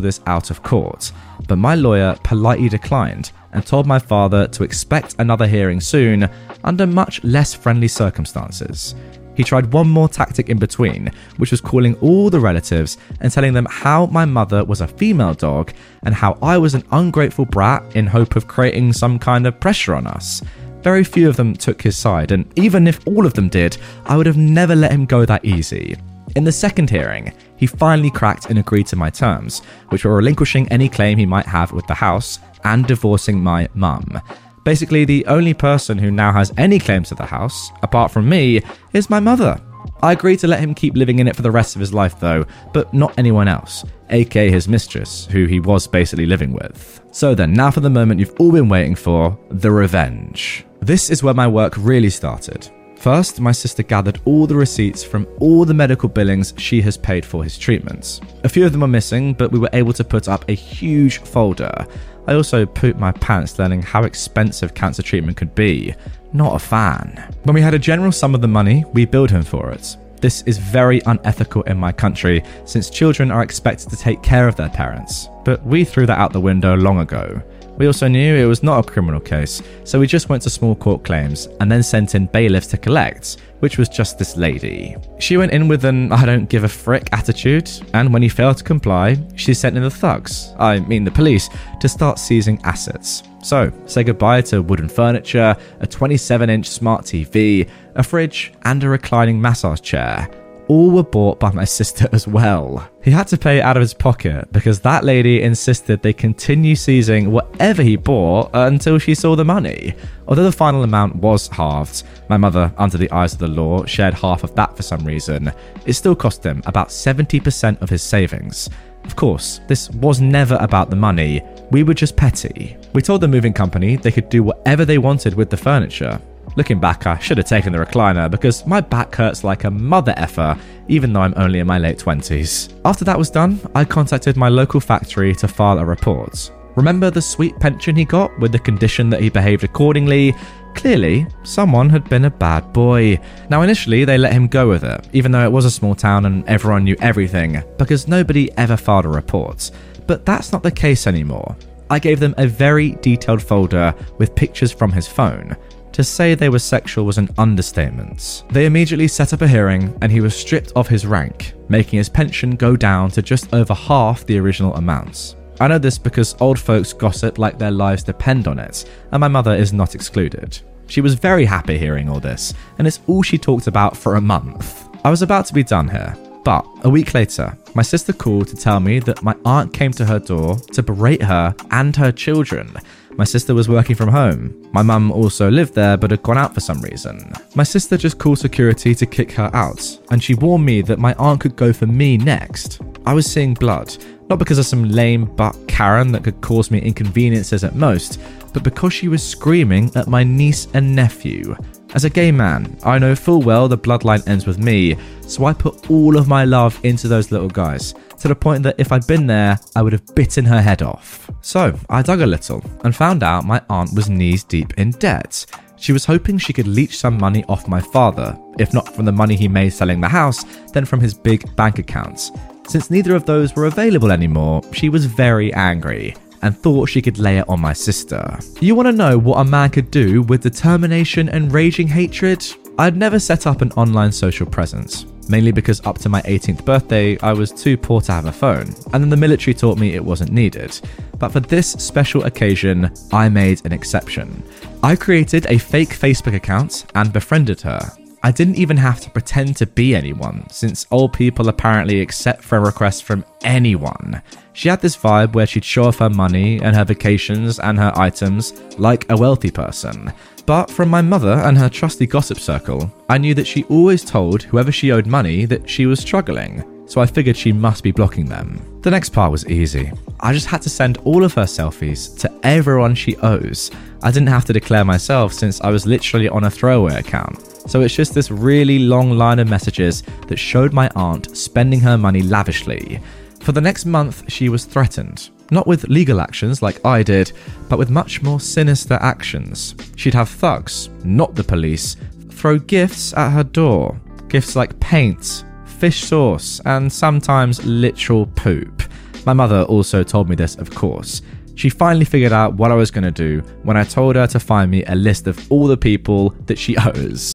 this 0.00 0.20
out 0.26 0.52
of 0.52 0.62
court. 0.62 1.10
But 1.48 1.56
my 1.56 1.74
lawyer 1.74 2.16
politely 2.22 2.68
declined 2.68 3.32
and 3.54 3.66
told 3.66 3.88
my 3.88 3.98
father 3.98 4.46
to 4.46 4.62
expect 4.62 5.16
another 5.18 5.48
hearing 5.48 5.80
soon 5.80 6.30
under 6.62 6.86
much 6.86 7.24
less 7.24 7.54
friendly 7.54 7.88
circumstances. 7.88 8.94
He 9.34 9.44
tried 9.44 9.72
one 9.72 9.88
more 9.88 10.08
tactic 10.08 10.48
in 10.48 10.58
between, 10.58 11.10
which 11.36 11.50
was 11.50 11.60
calling 11.60 11.94
all 11.96 12.30
the 12.30 12.40
relatives 12.40 12.96
and 13.20 13.32
telling 13.32 13.52
them 13.52 13.66
how 13.70 14.06
my 14.06 14.24
mother 14.24 14.64
was 14.64 14.80
a 14.80 14.88
female 14.88 15.34
dog 15.34 15.72
and 16.02 16.14
how 16.14 16.38
I 16.42 16.58
was 16.58 16.74
an 16.74 16.84
ungrateful 16.92 17.44
brat 17.44 17.82
in 17.96 18.06
hope 18.06 18.36
of 18.36 18.48
creating 18.48 18.92
some 18.92 19.18
kind 19.18 19.46
of 19.46 19.58
pressure 19.60 19.94
on 19.94 20.06
us. 20.06 20.42
Very 20.82 21.02
few 21.02 21.28
of 21.28 21.36
them 21.36 21.54
took 21.54 21.80
his 21.80 21.96
side, 21.96 22.30
and 22.30 22.46
even 22.58 22.86
if 22.86 23.06
all 23.06 23.24
of 23.24 23.34
them 23.34 23.48
did, 23.48 23.78
I 24.04 24.16
would 24.16 24.26
have 24.26 24.36
never 24.36 24.76
let 24.76 24.92
him 24.92 25.06
go 25.06 25.24
that 25.24 25.44
easy. 25.44 25.96
In 26.36 26.44
the 26.44 26.52
second 26.52 26.90
hearing, 26.90 27.32
he 27.56 27.66
finally 27.66 28.10
cracked 28.10 28.50
and 28.50 28.58
agreed 28.58 28.86
to 28.88 28.96
my 28.96 29.08
terms, 29.08 29.60
which 29.88 30.04
were 30.04 30.16
relinquishing 30.16 30.68
any 30.68 30.88
claim 30.88 31.16
he 31.16 31.26
might 31.26 31.46
have 31.46 31.72
with 31.72 31.86
the 31.86 31.94
house 31.94 32.38
and 32.64 32.86
divorcing 32.86 33.42
my 33.42 33.68
mum. 33.74 34.20
Basically, 34.64 35.04
the 35.04 35.26
only 35.26 35.52
person 35.52 35.98
who 35.98 36.10
now 36.10 36.32
has 36.32 36.52
any 36.56 36.78
claim 36.78 37.02
to 37.04 37.14
the 37.14 37.26
house, 37.26 37.70
apart 37.82 38.10
from 38.10 38.28
me, 38.28 38.62
is 38.94 39.10
my 39.10 39.20
mother. 39.20 39.60
I 40.02 40.12
agreed 40.12 40.38
to 40.40 40.46
let 40.46 40.60
him 40.60 40.74
keep 40.74 40.96
living 40.96 41.18
in 41.18 41.28
it 41.28 41.36
for 41.36 41.42
the 41.42 41.50
rest 41.50 41.76
of 41.76 41.80
his 41.80 41.92
life, 41.92 42.18
though, 42.18 42.46
but 42.72 42.92
not 42.94 43.12
anyone 43.18 43.46
else, 43.46 43.84
aka 44.08 44.50
his 44.50 44.66
mistress, 44.66 45.26
who 45.26 45.44
he 45.44 45.60
was 45.60 45.86
basically 45.86 46.24
living 46.24 46.52
with. 46.52 47.02
So 47.12 47.34
then, 47.34 47.52
now 47.52 47.70
for 47.70 47.80
the 47.80 47.90
moment 47.90 48.20
you've 48.20 48.34
all 48.38 48.52
been 48.52 48.68
waiting 48.70 48.94
for 48.94 49.38
the 49.50 49.70
revenge. 49.70 50.64
This 50.80 51.10
is 51.10 51.22
where 51.22 51.34
my 51.34 51.46
work 51.46 51.74
really 51.76 52.10
started. 52.10 52.70
First, 52.96 53.38
my 53.38 53.52
sister 53.52 53.82
gathered 53.82 54.20
all 54.24 54.46
the 54.46 54.56
receipts 54.56 55.04
from 55.04 55.26
all 55.38 55.66
the 55.66 55.74
medical 55.74 56.08
billings 56.08 56.54
she 56.56 56.80
has 56.80 56.96
paid 56.96 57.24
for 57.24 57.44
his 57.44 57.58
treatments. 57.58 58.22
A 58.44 58.48
few 58.48 58.64
of 58.64 58.72
them 58.72 58.80
were 58.80 58.86
missing, 58.86 59.34
but 59.34 59.52
we 59.52 59.58
were 59.58 59.68
able 59.74 59.92
to 59.92 60.04
put 60.04 60.26
up 60.26 60.48
a 60.48 60.54
huge 60.54 61.18
folder 61.18 61.86
I 62.26 62.34
also 62.34 62.64
pooped 62.64 62.98
my 62.98 63.12
pants 63.12 63.58
learning 63.58 63.82
how 63.82 64.04
expensive 64.04 64.74
cancer 64.74 65.02
treatment 65.02 65.36
could 65.36 65.54
be. 65.54 65.94
Not 66.32 66.56
a 66.56 66.58
fan. 66.58 67.34
When 67.42 67.54
we 67.54 67.60
had 67.60 67.74
a 67.74 67.78
general 67.78 68.12
sum 68.12 68.34
of 68.34 68.40
the 68.40 68.48
money, 68.48 68.84
we 68.92 69.04
billed 69.04 69.30
him 69.30 69.42
for 69.42 69.70
it. 69.70 69.96
This 70.20 70.42
is 70.42 70.56
very 70.56 71.02
unethical 71.04 71.62
in 71.64 71.76
my 71.76 71.92
country 71.92 72.42
since 72.64 72.88
children 72.88 73.30
are 73.30 73.42
expected 73.42 73.90
to 73.90 73.96
take 73.96 74.22
care 74.22 74.48
of 74.48 74.56
their 74.56 74.70
parents. 74.70 75.28
But 75.44 75.62
we 75.66 75.84
threw 75.84 76.06
that 76.06 76.18
out 76.18 76.32
the 76.32 76.40
window 76.40 76.76
long 76.76 76.98
ago. 76.98 77.42
We 77.76 77.86
also 77.86 78.06
knew 78.06 78.36
it 78.36 78.44
was 78.46 78.62
not 78.62 78.86
a 78.86 78.90
criminal 78.90 79.20
case, 79.20 79.62
so 79.82 79.98
we 79.98 80.06
just 80.06 80.28
went 80.28 80.42
to 80.44 80.50
small 80.50 80.76
court 80.76 81.02
claims 81.02 81.48
and 81.58 81.70
then 81.70 81.82
sent 81.82 82.14
in 82.14 82.26
bailiffs 82.26 82.68
to 82.68 82.76
collect, 82.76 83.38
which 83.58 83.78
was 83.78 83.88
just 83.88 84.16
this 84.16 84.36
lady. 84.36 84.96
She 85.18 85.36
went 85.36 85.52
in 85.52 85.66
with 85.66 85.84
an 85.84 86.12
I 86.12 86.24
don't 86.24 86.48
give 86.48 86.62
a 86.62 86.68
frick 86.68 87.08
attitude, 87.12 87.70
and 87.92 88.12
when 88.12 88.22
he 88.22 88.28
failed 88.28 88.58
to 88.58 88.64
comply, 88.64 89.16
she 89.34 89.54
sent 89.54 89.76
in 89.76 89.82
the 89.82 89.90
thugs, 89.90 90.54
I 90.58 90.78
mean 90.80 91.04
the 91.04 91.10
police, 91.10 91.48
to 91.80 91.88
start 91.88 92.18
seizing 92.18 92.60
assets. 92.62 93.24
So, 93.42 93.72
say 93.86 94.04
goodbye 94.04 94.42
to 94.42 94.62
wooden 94.62 94.88
furniture, 94.88 95.56
a 95.80 95.86
27 95.86 96.48
inch 96.48 96.68
smart 96.68 97.04
TV, 97.04 97.68
a 97.96 98.02
fridge, 98.02 98.52
and 98.62 98.82
a 98.84 98.88
reclining 98.88 99.40
massage 99.40 99.80
chair 99.80 100.28
all 100.68 100.90
were 100.90 101.02
bought 101.02 101.38
by 101.40 101.50
my 101.52 101.64
sister 101.78 102.08
as 102.12 102.26
well. 102.26 102.88
He 103.02 103.10
had 103.10 103.26
to 103.28 103.38
pay 103.38 103.60
out 103.60 103.76
of 103.76 103.80
his 103.80 103.94
pocket 103.94 104.52
because 104.52 104.80
that 104.80 105.04
lady 105.04 105.42
insisted 105.42 106.02
they 106.02 106.12
continue 106.12 106.74
seizing 106.76 107.30
whatever 107.30 107.82
he 107.82 107.96
bought 107.96 108.50
until 108.54 108.98
she 108.98 109.14
saw 109.14 109.36
the 109.36 109.44
money. 109.44 109.94
Although 110.26 110.44
the 110.44 110.52
final 110.52 110.82
amount 110.84 111.16
was 111.16 111.48
halved, 111.48 112.04
my 112.28 112.36
mother, 112.36 112.72
under 112.78 112.96
the 112.96 113.10
eyes 113.10 113.34
of 113.34 113.38
the 113.38 113.48
law, 113.48 113.84
shared 113.84 114.14
half 114.14 114.42
of 114.44 114.54
that 114.54 114.76
for 114.76 114.82
some 114.82 115.04
reason. 115.04 115.52
It 115.86 115.92
still 115.94 116.16
cost 116.16 116.44
him 116.44 116.62
about 116.66 116.88
70% 116.88 117.82
of 117.82 117.90
his 117.90 118.02
savings. 118.02 118.70
Of 119.04 119.16
course, 119.16 119.60
this 119.68 119.90
was 119.90 120.20
never 120.20 120.56
about 120.60 120.88
the 120.88 120.96
money, 120.96 121.42
we 121.70 121.82
were 121.82 121.94
just 121.94 122.16
petty. 122.16 122.76
We 122.94 123.02
told 123.02 123.20
the 123.20 123.28
moving 123.28 123.52
company 123.52 123.96
they 123.96 124.10
could 124.10 124.28
do 124.28 124.42
whatever 124.42 124.84
they 124.84 124.98
wanted 124.98 125.34
with 125.34 125.50
the 125.50 125.56
furniture, 125.56 126.20
Looking 126.56 126.78
back, 126.78 127.06
I 127.06 127.18
should 127.18 127.38
have 127.38 127.48
taken 127.48 127.72
the 127.72 127.78
recliner 127.78 128.30
because 128.30 128.64
my 128.64 128.80
back 128.80 129.14
hurts 129.14 129.42
like 129.42 129.64
a 129.64 129.70
mother 129.70 130.14
effer, 130.16 130.56
even 130.86 131.12
though 131.12 131.22
I'm 131.22 131.34
only 131.36 131.58
in 131.58 131.66
my 131.66 131.78
late 131.78 131.98
20s. 131.98 132.72
After 132.84 133.04
that 133.04 133.18
was 133.18 133.30
done, 133.30 133.60
I 133.74 133.84
contacted 133.84 134.36
my 134.36 134.48
local 134.48 134.80
factory 134.80 135.34
to 135.36 135.48
file 135.48 135.78
a 135.78 135.84
report. 135.84 136.52
Remember 136.76 137.10
the 137.10 137.22
sweet 137.22 137.58
pension 137.58 137.96
he 137.96 138.04
got 138.04 138.36
with 138.38 138.52
the 138.52 138.58
condition 138.58 139.10
that 139.10 139.20
he 139.20 139.30
behaved 139.30 139.64
accordingly? 139.64 140.34
Clearly, 140.74 141.26
someone 141.42 141.88
had 141.88 142.08
been 142.08 142.24
a 142.24 142.30
bad 142.30 142.72
boy. 142.72 143.18
Now, 143.48 143.62
initially, 143.62 144.04
they 144.04 144.18
let 144.18 144.32
him 144.32 144.48
go 144.48 144.68
with 144.68 144.84
it, 144.84 145.08
even 145.12 145.32
though 145.32 145.44
it 145.44 145.52
was 145.52 145.64
a 145.64 145.70
small 145.70 145.94
town 145.94 146.26
and 146.26 146.48
everyone 146.48 146.84
knew 146.84 146.96
everything, 147.00 147.62
because 147.78 148.08
nobody 148.08 148.50
ever 148.56 148.76
filed 148.76 149.06
a 149.06 149.08
report. 149.08 149.70
But 150.06 150.26
that's 150.26 150.52
not 150.52 150.62
the 150.62 150.70
case 150.70 151.06
anymore. 151.06 151.56
I 151.90 151.98
gave 151.98 152.18
them 152.18 152.34
a 152.38 152.46
very 152.46 152.92
detailed 153.02 153.42
folder 153.42 153.94
with 154.18 154.34
pictures 154.34 154.72
from 154.72 154.90
his 154.90 155.06
phone. 155.06 155.56
To 155.94 156.02
say 156.02 156.34
they 156.34 156.48
were 156.48 156.58
sexual 156.58 157.06
was 157.06 157.18
an 157.18 157.30
understatement. 157.38 158.42
They 158.50 158.66
immediately 158.66 159.06
set 159.06 159.32
up 159.32 159.42
a 159.42 159.46
hearing 159.46 159.96
and 160.02 160.10
he 160.10 160.20
was 160.20 160.34
stripped 160.34 160.72
of 160.74 160.88
his 160.88 161.06
rank, 161.06 161.54
making 161.68 161.98
his 161.98 162.08
pension 162.08 162.56
go 162.56 162.74
down 162.74 163.10
to 163.12 163.22
just 163.22 163.54
over 163.54 163.74
half 163.74 164.26
the 164.26 164.40
original 164.40 164.74
amounts. 164.74 165.36
I 165.60 165.68
know 165.68 165.78
this 165.78 165.96
because 165.96 166.34
old 166.40 166.58
folks 166.58 166.92
gossip 166.92 167.38
like 167.38 167.60
their 167.60 167.70
lives 167.70 168.02
depend 168.02 168.48
on 168.48 168.58
it, 168.58 168.90
and 169.12 169.20
my 169.20 169.28
mother 169.28 169.54
is 169.54 169.72
not 169.72 169.94
excluded. 169.94 170.58
She 170.88 171.00
was 171.00 171.14
very 171.14 171.44
happy 171.44 171.78
hearing 171.78 172.08
all 172.08 172.18
this, 172.18 172.54
and 172.78 172.88
it's 172.88 172.98
all 173.06 173.22
she 173.22 173.38
talked 173.38 173.68
about 173.68 173.96
for 173.96 174.16
a 174.16 174.20
month. 174.20 174.88
I 175.04 175.10
was 175.10 175.22
about 175.22 175.46
to 175.46 175.54
be 175.54 175.62
done 175.62 175.88
here, 175.88 176.16
but 176.44 176.66
a 176.82 176.90
week 176.90 177.14
later, 177.14 177.56
my 177.76 177.82
sister 177.82 178.12
called 178.12 178.48
to 178.48 178.56
tell 178.56 178.80
me 178.80 178.98
that 178.98 179.22
my 179.22 179.36
aunt 179.44 179.72
came 179.72 179.92
to 179.92 180.04
her 180.04 180.18
door 180.18 180.56
to 180.72 180.82
berate 180.82 181.22
her 181.22 181.54
and 181.70 181.94
her 181.94 182.10
children 182.10 182.76
my 183.16 183.24
sister 183.24 183.54
was 183.54 183.68
working 183.68 183.94
from 183.94 184.08
home. 184.08 184.68
My 184.72 184.82
mum 184.82 185.12
also 185.12 185.50
lived 185.50 185.74
there 185.74 185.96
but 185.96 186.10
had 186.10 186.22
gone 186.22 186.38
out 186.38 186.52
for 186.52 186.60
some 186.60 186.80
reason. 186.80 187.32
My 187.54 187.62
sister 187.62 187.96
just 187.96 188.18
called 188.18 188.38
security 188.38 188.94
to 188.94 189.06
kick 189.06 189.30
her 189.32 189.50
out, 189.54 189.98
and 190.10 190.22
she 190.22 190.34
warned 190.34 190.64
me 190.64 190.82
that 190.82 190.98
my 190.98 191.14
aunt 191.14 191.40
could 191.40 191.56
go 191.56 191.72
for 191.72 191.86
me 191.86 192.16
next. 192.16 192.80
I 193.06 193.14
was 193.14 193.30
seeing 193.30 193.54
blood, 193.54 193.96
not 194.28 194.38
because 194.38 194.58
of 194.58 194.66
some 194.66 194.88
lame 194.88 195.26
butt 195.26 195.56
Karen 195.68 196.10
that 196.12 196.24
could 196.24 196.40
cause 196.40 196.70
me 196.70 196.80
inconveniences 196.80 197.62
at 197.62 197.76
most, 197.76 198.20
but 198.52 198.64
because 198.64 198.92
she 198.92 199.08
was 199.08 199.22
screaming 199.22 199.90
at 199.94 200.08
my 200.08 200.24
niece 200.24 200.66
and 200.74 200.94
nephew. 200.94 201.56
As 201.94 202.04
a 202.04 202.10
gay 202.10 202.32
man, 202.32 202.76
I 202.82 202.98
know 202.98 203.14
full 203.14 203.42
well 203.42 203.68
the 203.68 203.78
bloodline 203.78 204.26
ends 204.26 204.46
with 204.46 204.58
me, 204.58 204.96
so 205.20 205.44
I 205.44 205.52
put 205.52 205.90
all 205.90 206.16
of 206.16 206.26
my 206.26 206.44
love 206.44 206.80
into 206.82 207.06
those 207.06 207.30
little 207.30 207.48
guys 207.48 207.94
to 208.18 208.28
the 208.28 208.34
point 208.34 208.62
that 208.62 208.76
if 208.78 208.92
I'd 208.92 209.06
been 209.06 209.26
there, 209.26 209.58
I 209.74 209.82
would 209.82 209.92
have 209.92 210.14
bitten 210.14 210.44
her 210.44 210.60
head 210.60 210.82
off. 210.82 211.30
So 211.40 211.78
I 211.90 212.02
dug 212.02 212.20
a 212.20 212.26
little 212.26 212.62
and 212.84 212.94
found 212.94 213.22
out 213.22 213.44
my 213.44 213.60
aunt 213.68 213.94
was 213.94 214.08
knees 214.08 214.44
deep 214.44 214.74
in 214.78 214.90
debt. 214.92 215.46
She 215.76 215.92
was 215.92 216.04
hoping 216.04 216.38
she 216.38 216.52
could 216.52 216.66
leech 216.66 216.96
some 216.96 217.18
money 217.18 217.44
off 217.48 217.68
my 217.68 217.80
father, 217.80 218.38
if 218.58 218.72
not 218.72 218.94
from 218.94 219.04
the 219.04 219.12
money 219.12 219.36
he 219.36 219.48
made 219.48 219.70
selling 219.70 220.00
the 220.00 220.08
house, 220.08 220.44
then 220.72 220.84
from 220.84 221.00
his 221.00 221.12
big 221.14 221.54
bank 221.56 221.78
accounts. 221.78 222.30
Since 222.66 222.90
neither 222.90 223.14
of 223.14 223.26
those 223.26 223.54
were 223.54 223.66
available 223.66 224.10
anymore, 224.10 224.62
she 224.72 224.88
was 224.88 225.04
very 225.04 225.52
angry 225.52 226.16
and 226.42 226.56
thought 226.56 226.88
she 226.88 227.02
could 227.02 227.18
lay 227.18 227.38
it 227.38 227.48
on 227.48 227.60
my 227.60 227.72
sister. 227.72 228.38
You 228.60 228.74
want 228.74 228.86
to 228.86 228.92
know 228.92 229.18
what 229.18 229.38
a 229.38 229.44
man 229.44 229.70
could 229.70 229.90
do 229.90 230.22
with 230.22 230.42
determination 230.42 231.28
and 231.28 231.52
raging 231.52 231.88
hatred? 231.88 232.46
I'd 232.78 232.96
never 232.96 233.18
set 233.18 233.46
up 233.46 233.60
an 233.60 233.72
online 233.72 234.12
social 234.12 234.46
presence 234.46 235.06
mainly 235.28 235.52
because 235.52 235.84
up 235.86 235.98
to 235.98 236.08
my 236.08 236.22
18th 236.22 236.64
birthday, 236.64 237.18
I 237.20 237.32
was 237.32 237.50
too 237.50 237.76
poor 237.76 238.00
to 238.02 238.12
have 238.12 238.26
a 238.26 238.32
phone, 238.32 238.74
and 238.92 239.02
then 239.02 239.10
the 239.10 239.16
military 239.16 239.54
taught 239.54 239.78
me 239.78 239.94
it 239.94 240.04
wasn't 240.04 240.32
needed. 240.32 240.80
But 241.18 241.32
for 241.32 241.40
this 241.40 241.72
special 241.72 242.24
occasion, 242.24 242.92
I 243.12 243.28
made 243.28 243.64
an 243.64 243.72
exception. 243.72 244.42
I 244.82 244.96
created 244.96 245.46
a 245.46 245.58
fake 245.58 245.90
Facebook 245.90 246.34
account 246.34 246.86
and 246.94 247.12
befriended 247.12 247.60
her. 247.62 247.80
I 248.24 248.30
didn't 248.30 248.56
even 248.56 248.78
have 248.78 249.02
to 249.02 249.10
pretend 249.10 249.56
to 249.56 249.66
be 249.66 249.94
anyone, 249.94 250.48
since 250.48 250.86
old 250.90 251.12
people 251.12 251.50
apparently 251.50 252.00
accept 252.00 252.42
friend 252.42 252.64
requests 252.64 253.02
from 253.02 253.22
anyone. 253.42 254.22
She 254.54 254.70
had 254.70 254.80
this 254.80 254.96
vibe 254.96 255.34
where 255.34 255.46
she'd 255.46 255.64
show 255.64 255.84
off 255.84 255.98
her 255.98 256.08
money 256.08 256.58
and 256.62 256.74
her 256.74 256.86
vacations 256.86 257.58
and 257.58 257.76
her 257.78 257.92
items 257.96 258.54
like 258.78 259.04
a 259.10 259.16
wealthy 259.16 259.50
person. 259.50 260.10
But 260.46 260.70
from 260.70 260.90
my 260.90 261.00
mother 261.00 261.32
and 261.32 261.56
her 261.56 261.70
trusty 261.70 262.06
gossip 262.06 262.38
circle, 262.38 262.92
I 263.08 263.16
knew 263.16 263.34
that 263.34 263.46
she 263.46 263.64
always 263.64 264.04
told 264.04 264.42
whoever 264.42 264.70
she 264.70 264.92
owed 264.92 265.06
money 265.06 265.46
that 265.46 265.68
she 265.68 265.86
was 265.86 266.00
struggling, 266.00 266.62
so 266.86 267.00
I 267.00 267.06
figured 267.06 267.36
she 267.36 267.50
must 267.50 267.82
be 267.82 267.92
blocking 267.92 268.26
them. 268.26 268.60
The 268.82 268.90
next 268.90 269.10
part 269.10 269.32
was 269.32 269.46
easy. 269.46 269.90
I 270.20 270.34
just 270.34 270.46
had 270.46 270.60
to 270.62 270.68
send 270.68 270.98
all 270.98 271.24
of 271.24 271.32
her 271.34 271.44
selfies 271.44 272.18
to 272.18 272.30
everyone 272.42 272.94
she 272.94 273.16
owes. 273.18 273.70
I 274.02 274.10
didn't 274.10 274.28
have 274.28 274.44
to 274.44 274.52
declare 274.52 274.84
myself 274.84 275.32
since 275.32 275.62
I 275.62 275.70
was 275.70 275.86
literally 275.86 276.28
on 276.28 276.44
a 276.44 276.50
throwaway 276.50 276.96
account. 276.96 277.40
So 277.66 277.80
it's 277.80 277.94
just 277.94 278.12
this 278.12 278.30
really 278.30 278.78
long 278.80 279.12
line 279.12 279.38
of 279.38 279.48
messages 279.48 280.02
that 280.28 280.38
showed 280.38 280.74
my 280.74 280.90
aunt 280.94 281.34
spending 281.34 281.80
her 281.80 281.96
money 281.96 282.20
lavishly. 282.20 283.00
For 283.44 283.52
the 283.52 283.60
next 283.60 283.84
month, 283.84 284.24
she 284.32 284.48
was 284.48 284.64
threatened. 284.64 285.28
Not 285.50 285.66
with 285.66 285.86
legal 285.88 286.18
actions 286.18 286.62
like 286.62 286.82
I 286.82 287.02
did, 287.02 287.32
but 287.68 287.78
with 287.78 287.90
much 287.90 288.22
more 288.22 288.40
sinister 288.40 288.94
actions. 289.02 289.74
She'd 289.96 290.14
have 290.14 290.30
thugs, 290.30 290.88
not 291.04 291.34
the 291.34 291.44
police, 291.44 291.96
throw 292.30 292.58
gifts 292.58 293.12
at 293.12 293.32
her 293.32 293.44
door. 293.44 294.00
Gifts 294.28 294.56
like 294.56 294.80
paint, 294.80 295.44
fish 295.66 296.04
sauce, 296.04 296.58
and 296.64 296.90
sometimes 296.90 297.62
literal 297.66 298.24
poop. 298.28 298.82
My 299.26 299.34
mother 299.34 299.64
also 299.64 300.02
told 300.02 300.30
me 300.30 300.36
this, 300.36 300.54
of 300.56 300.70
course. 300.70 301.20
She 301.54 301.68
finally 301.68 302.06
figured 302.06 302.32
out 302.32 302.54
what 302.54 302.70
I 302.70 302.74
was 302.74 302.90
going 302.90 303.04
to 303.04 303.10
do 303.10 303.40
when 303.62 303.76
I 303.76 303.84
told 303.84 304.16
her 304.16 304.26
to 304.26 304.40
find 304.40 304.70
me 304.70 304.84
a 304.84 304.94
list 304.94 305.26
of 305.26 305.52
all 305.52 305.66
the 305.66 305.76
people 305.76 306.30
that 306.46 306.58
she 306.58 306.78
owes. 306.78 307.34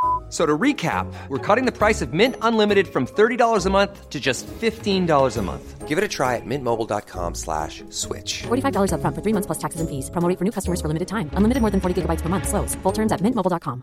F- 0.31 0.35
So 0.35 0.45
to 0.45 0.57
recap, 0.57 1.11
we're 1.27 1.37
cutting 1.55 1.65
the 1.65 1.77
price 1.77 2.01
of 2.01 2.13
Mint 2.13 2.35
Unlimited 2.41 2.87
from 2.87 3.05
$30 3.05 3.65
a 3.65 3.69
month 3.69 4.09
to 4.09 4.19
just 4.19 4.47
$15 4.47 5.37
a 5.37 5.41
month. 5.41 5.87
Give 5.89 5.97
it 5.97 6.03
a 6.05 6.07
try 6.07 6.37
at 6.37 6.45
mintmobile.com 6.45 7.35
slash 7.35 7.83
switch. 7.89 8.43
$45 8.47 8.93
upfront 8.93 9.13
for 9.13 9.21
three 9.21 9.33
months 9.33 9.47
plus 9.47 9.57
taxes 9.57 9.81
and 9.81 9.89
fees. 9.89 10.09
Promo 10.09 10.29
rate 10.29 10.37
for 10.37 10.45
new 10.45 10.51
customers 10.51 10.79
for 10.79 10.87
limited 10.87 11.09
time. 11.09 11.29
Unlimited 11.33 11.59
more 11.59 11.69
than 11.69 11.81
40 11.81 12.01
gigabytes 12.01 12.21
per 12.21 12.29
month. 12.29 12.47
Slows. 12.47 12.75
Full 12.75 12.93
terms 12.93 13.11
at 13.11 13.19
mintmobile.com. 13.19 13.81